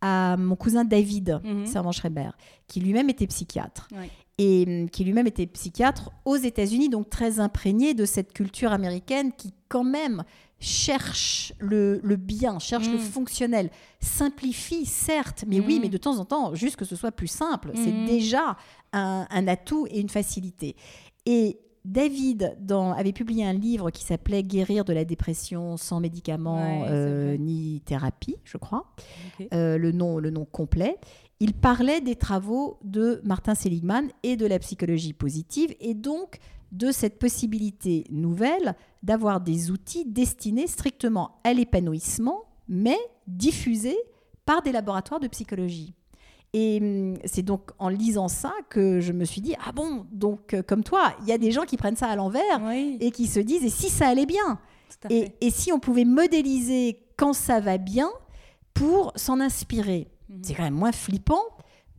à 0.00 0.36
mon 0.36 0.56
cousin 0.56 0.84
David 0.84 1.40
mm 1.44 1.66
Servan-Schreiber, 1.66 2.30
qui 2.66 2.80
lui-même 2.80 3.10
était 3.10 3.26
psychiatre. 3.26 3.88
Et 4.38 4.64
hum, 4.66 4.88
qui 4.88 5.04
lui-même 5.04 5.26
était 5.26 5.46
psychiatre 5.46 6.10
aux 6.24 6.36
États-Unis, 6.36 6.88
donc 6.88 7.10
très 7.10 7.40
imprégné 7.40 7.92
de 7.92 8.06
cette 8.06 8.32
culture 8.32 8.72
américaine 8.72 9.32
qui, 9.32 9.52
quand 9.68 9.84
même, 9.84 10.24
cherche 10.60 11.54
le, 11.58 11.98
bien, 12.16 12.58
cherche 12.58 12.88
le 12.88 12.98
mm. 12.98 13.00
fonctionnel, 13.00 13.70
simplifie 13.98 14.84
certes, 14.84 15.44
mais 15.48 15.58
oui, 15.58 15.78
mm. 15.78 15.82
mais 15.82 15.88
de 15.88 15.96
temps 15.96 16.18
en 16.18 16.24
temps, 16.24 16.54
juste 16.54 16.76
que 16.76 16.84
ce 16.84 16.96
soit 16.96 17.12
plus 17.12 17.28
simple, 17.28 17.70
c'est 17.74 17.92
mm. 17.92 18.06
déjà 18.06 18.56
un, 18.92 19.48
atout 19.48 19.86
et 19.90 20.00
une 20.00 20.10
facilité. 20.10 20.76
Et 21.24 21.58
David 21.86 22.58
dans, 22.60 22.92
avait 22.92 23.12
publié 23.12 23.46
un 23.46 23.54
livre 23.54 23.90
qui 23.90 24.04
s'appelait 24.04 24.42
Guérir 24.42 24.84
de 24.84 24.92
la 24.92 25.06
dépression 25.06 25.78
sans 25.78 25.98
médicaments 25.98 26.84
euh, 26.88 27.38
ni 27.38 27.80
thérapie, 27.86 28.36
je 28.44 28.58
crois, 28.58 28.92
euh, 29.54 29.78
le, 29.78 29.92
nom, 29.92 30.18
le 30.18 30.30
nom 30.30 30.44
complet. 30.44 30.98
Il 31.42 31.54
parlait 31.54 32.02
des 32.02 32.16
travaux 32.16 32.78
de 32.84 33.22
Martin 33.24 33.54
Seligman 33.54 34.08
et 34.22 34.36
de 34.36 34.44
la 34.44 34.58
psychologie 34.58 35.14
positive, 35.14 35.74
et 35.80 35.94
donc 35.94 36.38
de 36.72 36.92
cette 36.92 37.18
possibilité 37.18 38.04
nouvelle 38.10 38.74
d'avoir 39.02 39.40
des 39.40 39.70
outils 39.70 40.04
destinés 40.04 40.66
strictement 40.66 41.40
à 41.44 41.52
l'épanouissement, 41.52 42.44
mais 42.68 42.98
diffusés 43.26 43.98
par 44.46 44.62
des 44.62 44.72
laboratoires 44.72 45.20
de 45.20 45.28
psychologie. 45.28 45.94
Et 46.52 46.78
hum, 46.80 47.16
c'est 47.24 47.42
donc 47.42 47.70
en 47.78 47.88
lisant 47.88 48.28
ça 48.28 48.52
que 48.68 49.00
je 49.00 49.12
me 49.12 49.24
suis 49.24 49.40
dit, 49.40 49.54
ah 49.64 49.72
bon, 49.72 50.06
donc 50.10 50.54
euh, 50.54 50.62
comme 50.62 50.82
toi, 50.82 51.14
il 51.22 51.28
y 51.28 51.32
a 51.32 51.38
des 51.38 51.52
gens 51.52 51.64
qui 51.64 51.76
prennent 51.76 51.96
ça 51.96 52.08
à 52.08 52.16
l'envers 52.16 52.60
et 52.72 53.10
qui 53.12 53.26
se 53.26 53.40
disent, 53.40 53.64
et 53.64 53.70
si 53.70 53.88
ça 53.88 54.08
allait 54.08 54.26
bien? 54.26 54.58
Et, 55.08 55.50
si 55.50 55.72
on 55.72 55.78
pouvait 55.78 56.04
modéliser 56.04 56.98
quand 57.16 57.32
ça 57.32 57.60
va 57.60 57.78
bien 57.78 58.10
pour 58.74 59.12
s'en 59.14 59.40
inspirer 59.40 60.08
mhm. 60.28 60.40
C'est 60.42 60.54
quand 60.54 60.64
même 60.64 60.74
moins 60.74 60.92
flippant 60.92 61.42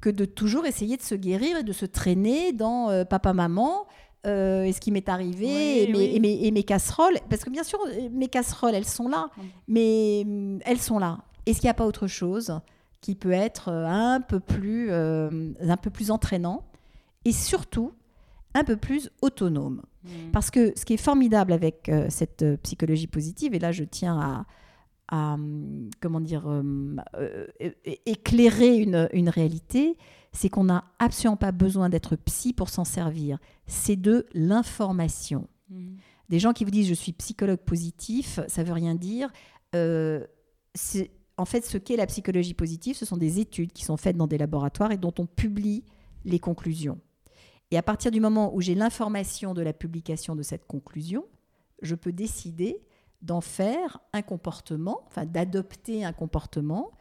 que 0.01 0.09
de 0.09 0.25
toujours 0.25 0.65
essayer 0.65 0.97
de 0.97 1.01
se 1.01 1.15
guérir 1.15 1.57
et 1.57 1.63
de 1.63 1.73
se 1.73 1.85
traîner 1.85 2.53
dans 2.53 2.89
euh, 2.89 3.05
papa-maman, 3.05 3.85
euh, 4.27 4.65
et 4.65 4.71
ce 4.71 4.79
qui 4.79 4.91
m'est 4.91 5.09
arrivé 5.09 5.89
et, 5.89 6.51
mes, 6.51 6.63
casseroles. 6.63 7.17
Parce 7.29 7.43
que 7.43 7.49
bien 7.49 7.63
sûr, 7.63 7.79
mes 8.11 8.27
casseroles, 8.27 8.75
elles 8.75 8.87
sont 8.87 9.07
là, 9.07 9.29
mais 9.67 10.23
mm, 10.25 10.59
elles 10.65 10.79
sont 10.79 10.99
là. 10.99 11.19
Est-ce 11.45 11.59
qu'il 11.59 11.67
n'y 11.67 11.71
a 11.71 11.75
pas 11.75 11.87
autre 11.87 12.05
chose 12.05 12.59
qui 13.01 13.15
peut 13.15 13.31
être 13.31 13.69
euh, 13.69 13.85
un 13.87 14.21
peu 14.21 14.39
plus, 14.39 14.91
euh, 14.91 15.53
un 15.59 15.77
peu 15.77 15.89
plus 15.89 16.11
entraînant 16.11 16.63
et 17.25 17.31
surtout 17.31 17.93
un 18.53 18.63
peu 18.63 18.77
plus 18.77 19.09
autonome? 19.21 19.81
Parce 20.33 20.49
que 20.49 20.73
ce 20.75 20.83
qui 20.83 20.95
est 20.95 20.97
formidable 20.97 21.53
avec 21.53 21.91
cette 22.09 22.43
psychologie 22.63 23.05
positive, 23.05 23.53
et 23.53 23.59
là 23.59 23.71
je 23.71 23.83
tiens 23.83 24.45
à, 25.09 25.33
à 25.33 25.37
mm, 25.37 25.89
comment 25.99 26.19
dire, 26.19 26.43
éclairer 28.05 28.77
une, 28.77 29.09
une 29.13 29.29
réalité, 29.29 29.97
c'est 30.31 30.49
qu'on 30.49 30.63
n'a 30.63 30.85
absolument 30.99 31.37
pas 31.37 31.51
besoin 31.51 31.89
d'être 31.89 32.15
psy 32.15 32.53
pour 32.53 32.69
s'en 32.69 32.85
servir. 32.85 33.37
C'est 33.67 33.95
de 33.95 34.25
l'information. 34.33 35.47
Mmh. 35.69 35.95
Des 36.29 36.39
gens 36.39 36.53
qui 36.53 36.63
vous 36.63 36.71
disent 36.71 36.87
je 36.87 36.93
suis 36.93 37.11
psychologue 37.11 37.59
positif, 37.59 38.39
ça 38.47 38.63
veut 38.63 38.73
rien 38.73 38.95
dire. 38.95 39.29
Euh, 39.75 40.25
en 41.37 41.45
fait, 41.45 41.65
ce 41.65 41.77
qu'est 41.77 41.97
la 41.97 42.05
psychologie 42.05 42.53
positive, 42.53 42.95
ce 42.95 43.05
sont 43.05 43.17
des 43.17 43.39
études 43.39 43.73
qui 43.73 43.83
sont 43.83 43.97
faites 43.97 44.15
dans 44.15 44.27
des 44.27 44.37
laboratoires 44.37 44.91
et 44.91 44.97
dont 44.97 45.13
on 45.19 45.25
publie 45.25 45.83
les 46.23 46.39
conclusions. 46.39 46.99
Et 47.71 47.77
à 47.77 47.83
partir 47.83 48.11
du 48.11 48.19
moment 48.19 48.53
où 48.53 48.61
j'ai 48.61 48.75
l'information 48.75 49.53
de 49.53 49.61
la 49.61 49.73
publication 49.73 50.35
de 50.35 50.43
cette 50.43 50.65
conclusion, 50.65 51.25
je 51.81 51.95
peux 51.95 52.11
décider 52.11 52.81
d'en 53.21 53.41
faire 53.41 53.99
un 54.13 54.21
comportement, 54.21 55.01
enfin 55.07 55.25
d'adopter 55.25 56.03
un 56.03 56.13
comportement 56.13 56.91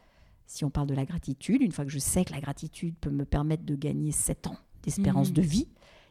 si 0.51 0.65
on 0.65 0.69
parle 0.69 0.87
de 0.87 0.93
la 0.93 1.05
gratitude, 1.05 1.61
une 1.61 1.71
fois 1.71 1.85
que 1.85 1.91
je 1.91 1.99
sais 1.99 2.25
que 2.25 2.33
la 2.33 2.41
gratitude 2.41 2.95
peut 2.99 3.09
me 3.09 3.23
permettre 3.23 3.63
de 3.63 3.73
gagner 3.73 4.11
7 4.11 4.47
ans 4.47 4.57
d'espérance 4.83 5.29
mmh. 5.29 5.33
de 5.33 5.41
vie, 5.41 5.67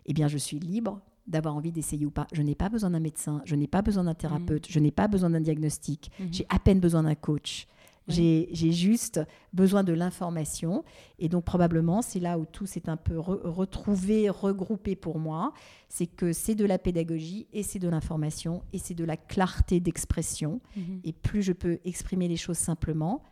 eh 0.06 0.14
bien 0.14 0.28
je 0.28 0.38
suis 0.38 0.58
libre 0.58 1.02
d'avoir 1.26 1.54
envie 1.54 1.72
d'essayer 1.72 2.06
ou 2.06 2.10
pas. 2.10 2.26
Je 2.32 2.40
n'ai 2.40 2.54
pas 2.54 2.70
besoin 2.70 2.90
d'un 2.90 3.00
médecin, 3.00 3.42
je 3.44 3.54
n'ai 3.54 3.66
pas 3.66 3.82
besoin 3.82 4.04
d'un 4.04 4.14
thérapeute, 4.14 4.66
mmh. 4.66 4.72
je 4.72 4.78
n'ai 4.78 4.90
pas 4.90 5.08
besoin 5.08 5.28
d'un 5.28 5.42
diagnostic, 5.42 6.10
mmh. 6.18 6.24
j'ai 6.32 6.46
à 6.48 6.58
peine 6.58 6.80
besoin 6.80 7.02
d'un 7.02 7.14
coach. 7.14 7.66
J'ai 8.08 8.72
juste 8.72 9.20
besoin 9.52 9.84
de 9.84 9.92
l'information. 9.92 10.84
Et 11.20 11.28
donc 11.28 11.44
probablement, 11.44 12.02
c'est 12.02 12.18
là 12.18 12.40
où 12.40 12.44
tout 12.44 12.66
s'est 12.66 12.88
un 12.88 12.96
peu 12.96 13.16
retrouvé, 13.18 14.28
regroupé 14.30 14.96
pour 14.96 15.20
moi. 15.20 15.52
C'est 15.88 16.08
que 16.08 16.32
c'est 16.32 16.56
de 16.56 16.64
la 16.64 16.78
pédagogie 16.78 17.46
et 17.52 17.62
c'est 17.62 17.78
de 17.78 17.88
l'information 17.88 18.62
et 18.72 18.78
c'est 18.78 18.94
de 18.94 19.04
la 19.04 19.16
clarté 19.16 19.78
d'expression. 19.78 20.60
Et 21.04 21.12
plus 21.12 21.42
je 21.42 21.52
peux 21.52 21.78
exprimer 21.84 22.26
les 22.26 22.36
choses 22.36 22.58
simplement, 22.58 23.22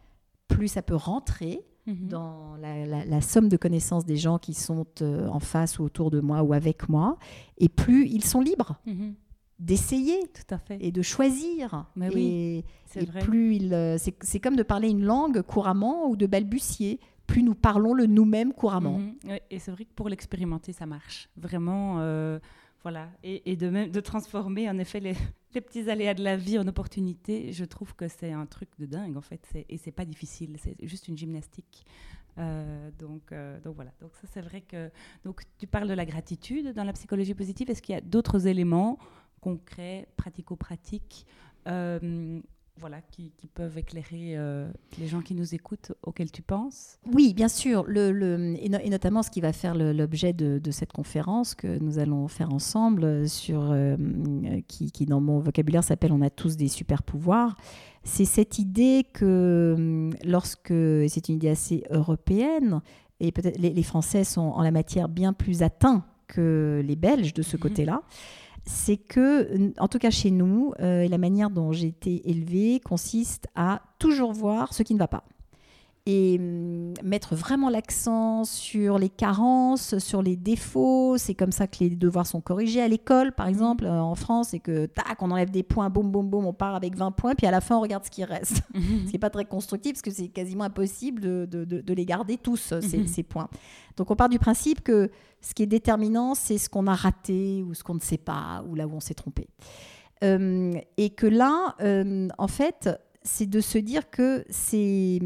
plus 0.48 0.68
ça 0.68 0.82
peut 0.82 0.96
rentrer 0.96 1.60
mhm. 1.86 2.08
dans 2.08 2.56
la, 2.56 3.20
somme 3.20 3.48
de 3.48 3.56
connaissances 3.56 4.04
des 4.04 4.16
gens 4.16 4.38
qui 4.38 4.54
sont 4.54 4.86
euh, 5.02 5.28
en 5.28 5.40
face 5.40 5.78
ou 5.78 5.84
autour 5.84 6.10
de 6.10 6.20
moi 6.20 6.42
ou 6.42 6.52
avec 6.52 6.88
moi, 6.88 7.18
et 7.58 7.68
plus 7.68 8.08
ils 8.08 8.24
sont 8.24 8.40
libres. 8.40 8.76
Mhm. 8.86 9.14
d'essayer 9.58 10.20
et 10.80 10.92
de 10.92 11.02
choisir 11.02 11.86
Mais 11.96 12.08
oui, 12.14 12.64
et 12.94 13.06
plus 13.20 13.56
il 13.56 13.74
euh, 13.74 13.96
c'est 13.98 14.40
comme 14.40 14.56
de 14.56 14.62
parler 14.62 14.88
une 14.88 15.04
langue 15.04 15.42
couramment 15.42 16.08
ou 16.08 16.16
de 16.16 16.26
balbutier 16.26 17.00
plus 17.26 17.42
nous 17.42 17.56
parlons 17.56 17.92
le 17.92 18.06
nous-mêmes 18.06 18.52
couramment 18.52 18.98
mhm. 18.98 19.38
et 19.50 19.58
c'est 19.58 19.72
vrai 19.72 19.84
que 19.84 19.92
pour 19.94 20.08
l'expérimenter 20.08 20.72
ça 20.72 20.86
marche 20.86 21.28
vraiment 21.36 21.96
euh, 21.98 22.38
voilà, 22.82 23.10
et, 23.22 23.56
de, 23.56 23.68
même, 23.68 23.90
de 23.90 24.00
transformer 24.00 24.68
en 24.70 24.78
effet 24.78 25.00
les, 25.00 25.14
petits 25.60 25.90
aléas 25.90 26.14
de 26.14 26.22
la 26.22 26.36
vie 26.36 26.58
en 26.58 26.66
opportunités, 26.68 27.52
je 27.52 27.64
trouve 27.64 27.94
que 27.94 28.08
c'est 28.08 28.32
un 28.32 28.46
truc 28.46 28.68
de 28.78 28.86
dingue 28.86 29.16
en 29.16 29.20
fait, 29.20 29.40
et 29.68 29.76
c'est 29.76 29.92
pas 29.92 30.04
difficile, 30.04 30.56
c'est 30.58 30.76
juste 30.86 31.08
une 31.08 31.16
gymnastique. 31.16 31.84
Euh, 32.38 32.90
donc, 32.98 33.32
euh, 33.32 33.58
donc 33.60 33.74
voilà, 33.74 33.90
donc 34.00 34.12
ça 34.20 34.28
c'est 34.32 34.40
vrai 34.40 34.60
que 34.60 34.90
donc 35.24 35.42
tu 35.58 35.66
parles 35.66 35.88
de 35.88 35.94
la 35.94 36.04
gratitude 36.04 36.72
dans 36.72 36.84
la 36.84 36.92
psychologie 36.92 37.34
positive. 37.34 37.68
Est-ce 37.68 37.82
qu'il 37.82 37.94
y 37.94 37.98
a 37.98 38.00
d'autres 38.00 38.46
éléments 38.46 38.98
concrets, 39.40 40.06
pratico-pratiques 40.16 41.26
euh, 41.66 42.40
voilà, 42.78 43.00
qui, 43.00 43.32
peuvent 43.54 43.76
éclairer 43.78 44.36
euh, 44.36 44.70
les 44.98 45.06
gens 45.06 45.20
qui 45.20 45.34
nous 45.34 45.54
écoutent, 45.54 45.92
auxquels 46.02 46.30
tu 46.30 46.42
penses? 46.42 46.98
Oui, 47.12 47.34
bien 47.34 47.48
sûr, 47.48 47.84
le, 47.86 48.54
et, 48.60 48.90
notamment 48.90 49.22
ce 49.22 49.30
qui 49.30 49.40
va 49.40 49.52
faire 49.52 49.74
l'objet 49.74 50.32
de, 50.32 50.70
cette 50.70 50.92
conférence 50.92 51.54
que 51.54 51.78
nous 51.78 51.98
allons 51.98 52.28
faire 52.28 52.52
ensemble, 52.52 53.28
sur, 53.28 53.70
euh, 53.70 53.96
qui, 54.68 55.06
dans 55.06 55.20
mon 55.20 55.40
vocabulaire 55.40 55.84
s'appelle 55.84 56.12
On 56.12 56.22
a 56.22 56.30
tous 56.30 56.56
des 56.56 56.68
super 56.68 57.02
pouvoirs. 57.02 57.56
C'est 58.04 58.24
cette 58.24 58.58
idée 58.58 59.04
que 59.12 60.10
lorsque, 60.24 60.68
c'est 60.68 61.28
une 61.28 61.36
idée 61.36 61.48
assez 61.48 61.84
européenne, 61.90 62.80
et 63.20 63.32
peut-être 63.32 63.58
les, 63.58 63.70
les, 63.70 63.82
Français 63.82 64.24
sont 64.24 64.40
en 64.40 64.62
la 64.62 64.70
matière 64.70 65.08
bien 65.08 65.32
plus 65.32 65.62
atteints 65.62 66.04
que 66.28 66.82
les 66.84 66.94
Belges 66.94 67.34
de 67.34 67.42
ce 67.42 67.56
mhm. 67.56 67.62
côté-là, 67.62 68.02
c'est 68.68 68.98
que, 68.98 69.72
en 69.78 69.88
tout 69.88 69.98
cas 69.98 70.10
chez 70.10 70.30
nous, 70.30 70.74
euh, 70.80 71.08
la 71.08 71.18
manière 71.18 71.50
dont 71.50 71.72
j'ai 71.72 71.88
été 71.88 72.28
élevée 72.30 72.80
consiste 72.80 73.48
à 73.54 73.82
toujours 73.98 74.32
voir 74.32 74.74
ce 74.74 74.82
qui 74.82 74.94
ne 74.94 74.98
va 74.98 75.08
pas 75.08 75.24
et 76.10 76.38
hum, 76.40 76.94
mettre 77.04 77.36
vraiment 77.36 77.68
l'accent 77.68 78.44
sur 78.44 78.98
les 78.98 79.10
carences, 79.10 79.98
sur 79.98 80.22
les 80.22 80.36
défauts. 80.36 81.18
C'est 81.18 81.34
comme 81.34 81.52
ça 81.52 81.66
que 81.66 81.76
les 81.80 81.90
devoirs 81.90 82.26
sont 82.26 82.40
corrigés 82.40 82.80
à 82.80 82.88
l'école, 82.88 83.32
par 83.32 83.46
exemple, 83.46 83.84
euh, 83.84 84.00
en 84.00 84.14
France, 84.14 84.54
et 84.54 84.58
que 84.58 84.86
tac, 84.86 85.20
on 85.20 85.30
enlève 85.30 85.50
des 85.50 85.62
points, 85.62 85.90
boum, 85.90 86.10
boum, 86.10 86.30
boum, 86.30 86.46
on 86.46 86.54
part 86.54 86.74
avec 86.74 86.96
20 86.96 87.10
points, 87.10 87.34
puis 87.34 87.46
à 87.46 87.50
la 87.50 87.60
fin, 87.60 87.76
on 87.76 87.82
regarde 87.82 88.06
ce 88.06 88.10
qui 88.10 88.24
reste. 88.24 88.62
ce 88.74 88.80
qui 88.80 89.12
n'est 89.12 89.18
pas 89.18 89.28
très 89.28 89.44
constructif, 89.44 89.92
parce 89.92 90.02
que 90.02 90.10
c'est 90.10 90.28
quasiment 90.28 90.64
impossible 90.64 91.20
de, 91.20 91.44
de, 91.44 91.64
de, 91.64 91.94
les 91.94 92.06
garder 92.06 92.38
tous, 92.38 92.72
ces, 92.80 93.06
ces, 93.06 93.22
points. 93.22 93.50
Donc 93.98 94.10
on 94.10 94.16
part 94.16 94.30
du 94.30 94.38
principe 94.38 94.82
que 94.82 95.10
ce 95.42 95.52
qui 95.52 95.62
est 95.62 95.66
déterminant, 95.66 96.34
c'est 96.34 96.56
ce 96.56 96.70
qu'on 96.70 96.86
a 96.86 96.94
raté, 96.94 97.62
ou 97.62 97.74
ce 97.74 97.84
qu'on 97.84 97.94
ne 97.94 98.00
sait 98.00 98.16
pas, 98.16 98.64
ou 98.66 98.74
là 98.74 98.86
où 98.86 98.92
on 98.94 99.00
s'est 99.00 99.14
trompé. 99.14 99.46
Euh, 100.24 100.72
et 100.96 101.10
que 101.10 101.26
là, 101.26 101.76
euh, 101.82 102.28
en 102.38 102.48
fait, 102.48 102.88
c'est 103.22 103.48
de 103.48 103.60
se 103.60 103.76
dire 103.76 104.08
que 104.08 104.46
c'est 104.48 105.20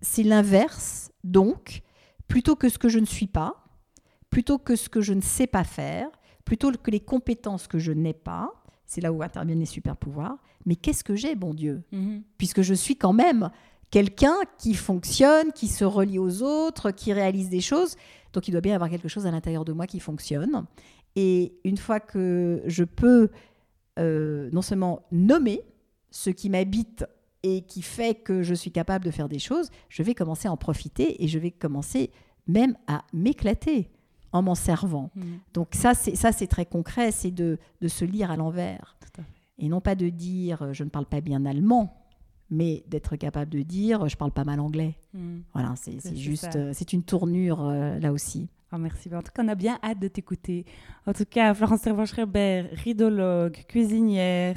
c'est 0.00 0.22
l'inverse. 0.22 1.10
Donc, 1.24 1.82
plutôt 2.26 2.56
que 2.56 2.68
ce 2.68 2.78
que 2.78 2.88
je 2.88 2.98
ne 2.98 3.06
suis 3.06 3.26
pas, 3.26 3.64
plutôt 4.30 4.58
que 4.58 4.76
ce 4.76 4.88
que 4.88 5.00
je 5.00 5.12
ne 5.14 5.20
sais 5.20 5.46
pas 5.46 5.64
faire, 5.64 6.08
plutôt 6.44 6.70
que 6.72 6.90
les 6.90 7.00
compétences 7.00 7.66
que 7.66 7.78
je 7.78 7.92
n'ai 7.92 8.14
pas. 8.14 8.52
C'est 8.86 9.00
là 9.00 9.12
où 9.12 9.22
interviennent 9.22 9.58
les 9.58 9.66
super 9.66 9.96
pouvoirs. 9.96 10.38
Mais 10.64 10.76
qu'est-ce 10.76 11.04
que 11.04 11.14
j'ai, 11.14 11.34
bon 11.34 11.52
Dieu? 11.52 11.82
Mhm. 11.92 12.22
Puisque 12.38 12.62
je 12.62 12.74
suis 12.74 12.96
quand 12.96 13.12
même 13.12 13.50
quelqu'un 13.90 14.36
qui 14.58 14.74
fonctionne, 14.74 15.52
qui 15.52 15.68
se 15.68 15.84
relie 15.84 16.18
aux 16.18 16.42
autres, 16.42 16.90
qui 16.90 17.12
réalise 17.12 17.48
des 17.48 17.60
choses. 17.60 17.96
Donc 18.32 18.48
il 18.48 18.52
doit 18.52 18.60
bien 18.60 18.72
y 18.72 18.74
avoir 18.74 18.90
quelque 18.90 19.08
chose 19.08 19.26
à 19.26 19.30
l'intérieur 19.30 19.64
de 19.64 19.72
moi 19.72 19.86
qui 19.86 20.00
fonctionne. 20.00 20.66
Et 21.16 21.58
une 21.64 21.76
fois 21.76 22.00
que 22.00 22.62
je 22.66 22.84
peux 22.84 23.30
euh, 23.98 24.48
non 24.52 24.62
seulement 24.62 25.06
nommer 25.10 25.62
ce 26.10 26.30
qui 26.30 26.48
m'habite 26.50 27.04
et 27.42 27.62
qui 27.62 27.82
fait 27.82 28.14
que 28.14 28.42
je 28.42 28.54
suis 28.54 28.72
capable 28.72 29.04
de 29.04 29.10
faire 29.10 29.28
des 29.28 29.38
choses, 29.38 29.70
je 29.88 30.02
vais 30.02 30.14
commencer 30.14 30.48
à 30.48 30.52
en 30.52 30.56
profiter 30.56 31.22
et 31.22 31.28
je 31.28 31.38
vais 31.38 31.50
commencer 31.50 32.10
même 32.46 32.76
à 32.86 33.04
m'éclater 33.12 33.90
en 34.32 34.42
m'en 34.42 34.54
servant. 34.54 35.10
Mhm. 35.14 35.38
Donc 35.54 35.68
ça, 35.72 35.94
c'est 35.94 36.16
ça, 36.16 36.32
c'est 36.32 36.46
très 36.46 36.66
concret, 36.66 37.12
c'est 37.12 37.30
de, 37.30 37.58
de 37.80 37.88
se 37.88 38.04
lire 38.04 38.30
à 38.30 38.36
l'envers. 38.36 38.96
Et 39.60 39.68
non 39.68 39.80
pas 39.80 39.96
de 39.96 40.08
dire 40.08 40.72
je 40.72 40.84
ne 40.84 40.88
parle 40.88 41.06
pas 41.06 41.20
bien 41.20 41.44
allemand, 41.44 42.06
mais 42.48 42.84
d'être 42.86 43.16
capable 43.16 43.50
de 43.50 43.62
dire 43.62 44.08
je 44.08 44.16
parle 44.16 44.30
pas 44.30 44.44
mal 44.44 44.60
anglais. 44.60 44.96
Mhm. 45.14 45.42
Voilà, 45.52 45.74
c'est 45.76 46.16
juste, 46.16 46.58
c'est 46.72 46.92
une 46.92 47.02
tournure 47.02 47.62
euh, 47.62 47.98
là 47.98 48.12
aussi. 48.12 48.48
Ah, 48.70 48.78
merci. 48.78 49.08
En 49.14 49.22
tout 49.22 49.32
cas, 49.34 49.42
on 49.42 49.48
a 49.48 49.54
bien 49.54 49.78
hâte 49.82 49.98
de 49.98 50.08
t'écouter. 50.08 50.66
En 51.06 51.14
tout 51.14 51.24
cas, 51.24 51.54
Florence 51.54 51.80
Servan-Schreiber, 51.80 52.68
ridologue, 52.72 53.64
cuisinière, 53.66 54.56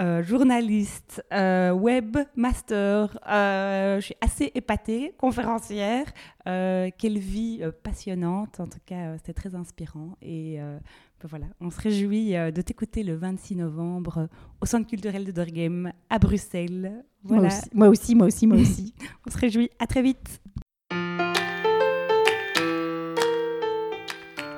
euh, 0.00 0.22
journaliste, 0.22 1.24
euh, 1.32 1.72
webmaster. 1.72 3.18
euh, 3.28 3.96
je 4.00 4.04
suis 4.06 4.14
assez 4.20 4.52
épatée, 4.54 5.14
conférencière. 5.18 6.06
Quelle 6.44 7.18
vie 7.18 7.60
passionnante. 7.82 8.60
En 8.60 8.66
tout 8.66 8.78
cas, 8.86 9.16
c'était 9.18 9.34
très 9.34 9.54
inspirant. 9.54 10.16
Et 10.22 10.56
ben 10.58 11.28
voilà, 11.28 11.44
on 11.60 11.68
se 11.70 11.78
réjouit 11.80 12.30
de 12.30 12.62
t'écouter 12.62 13.02
le 13.02 13.16
26 13.16 13.56
novembre 13.56 14.28
au 14.62 14.66
Centre 14.66 14.86
culturel 14.86 15.24
de 15.26 15.32
Dorghem 15.32 15.92
à 16.08 16.18
Bruxelles. 16.18 17.04
Moi, 17.24 17.38
Voilà, 17.40 17.48
aussi, 17.48 17.68
moi 17.74 17.88
aussi, 17.88 18.14
moi 18.14 18.26
aussi, 18.28 18.46
moi 18.46 18.56
aussi. 18.56 18.94
on 19.26 19.30
se 19.30 19.36
réjouit. 19.36 19.68
À 19.78 19.86
très 19.86 20.00
vite. 20.00 20.40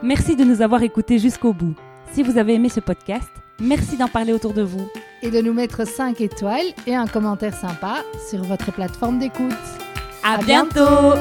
Merci 0.02 0.36
de 0.36 0.44
nous 0.44 0.62
avoir 0.62 0.82
écoutés 0.82 1.18
jusqu'au 1.18 1.52
bout. 1.52 1.74
Si 2.12 2.22
vous 2.22 2.38
avez 2.38 2.54
aimé 2.54 2.68
ce 2.68 2.80
podcast, 2.80 3.28
merci 3.60 3.96
d'en 3.96 4.08
parler 4.08 4.32
autour 4.32 4.52
de 4.54 4.62
vous. 4.62 4.88
Et 5.22 5.30
de 5.30 5.40
nous 5.40 5.52
mettre 5.52 5.86
5 5.86 6.20
étoiles 6.20 6.66
et 6.86 6.94
un 6.96 7.06
commentaire 7.06 7.54
sympa 7.54 8.02
sur 8.28 8.42
votre 8.42 8.72
plateforme 8.72 9.18
d'écoute. 9.18 9.52
À, 10.22 10.34
À 10.34 10.38
bientôt 10.38 11.14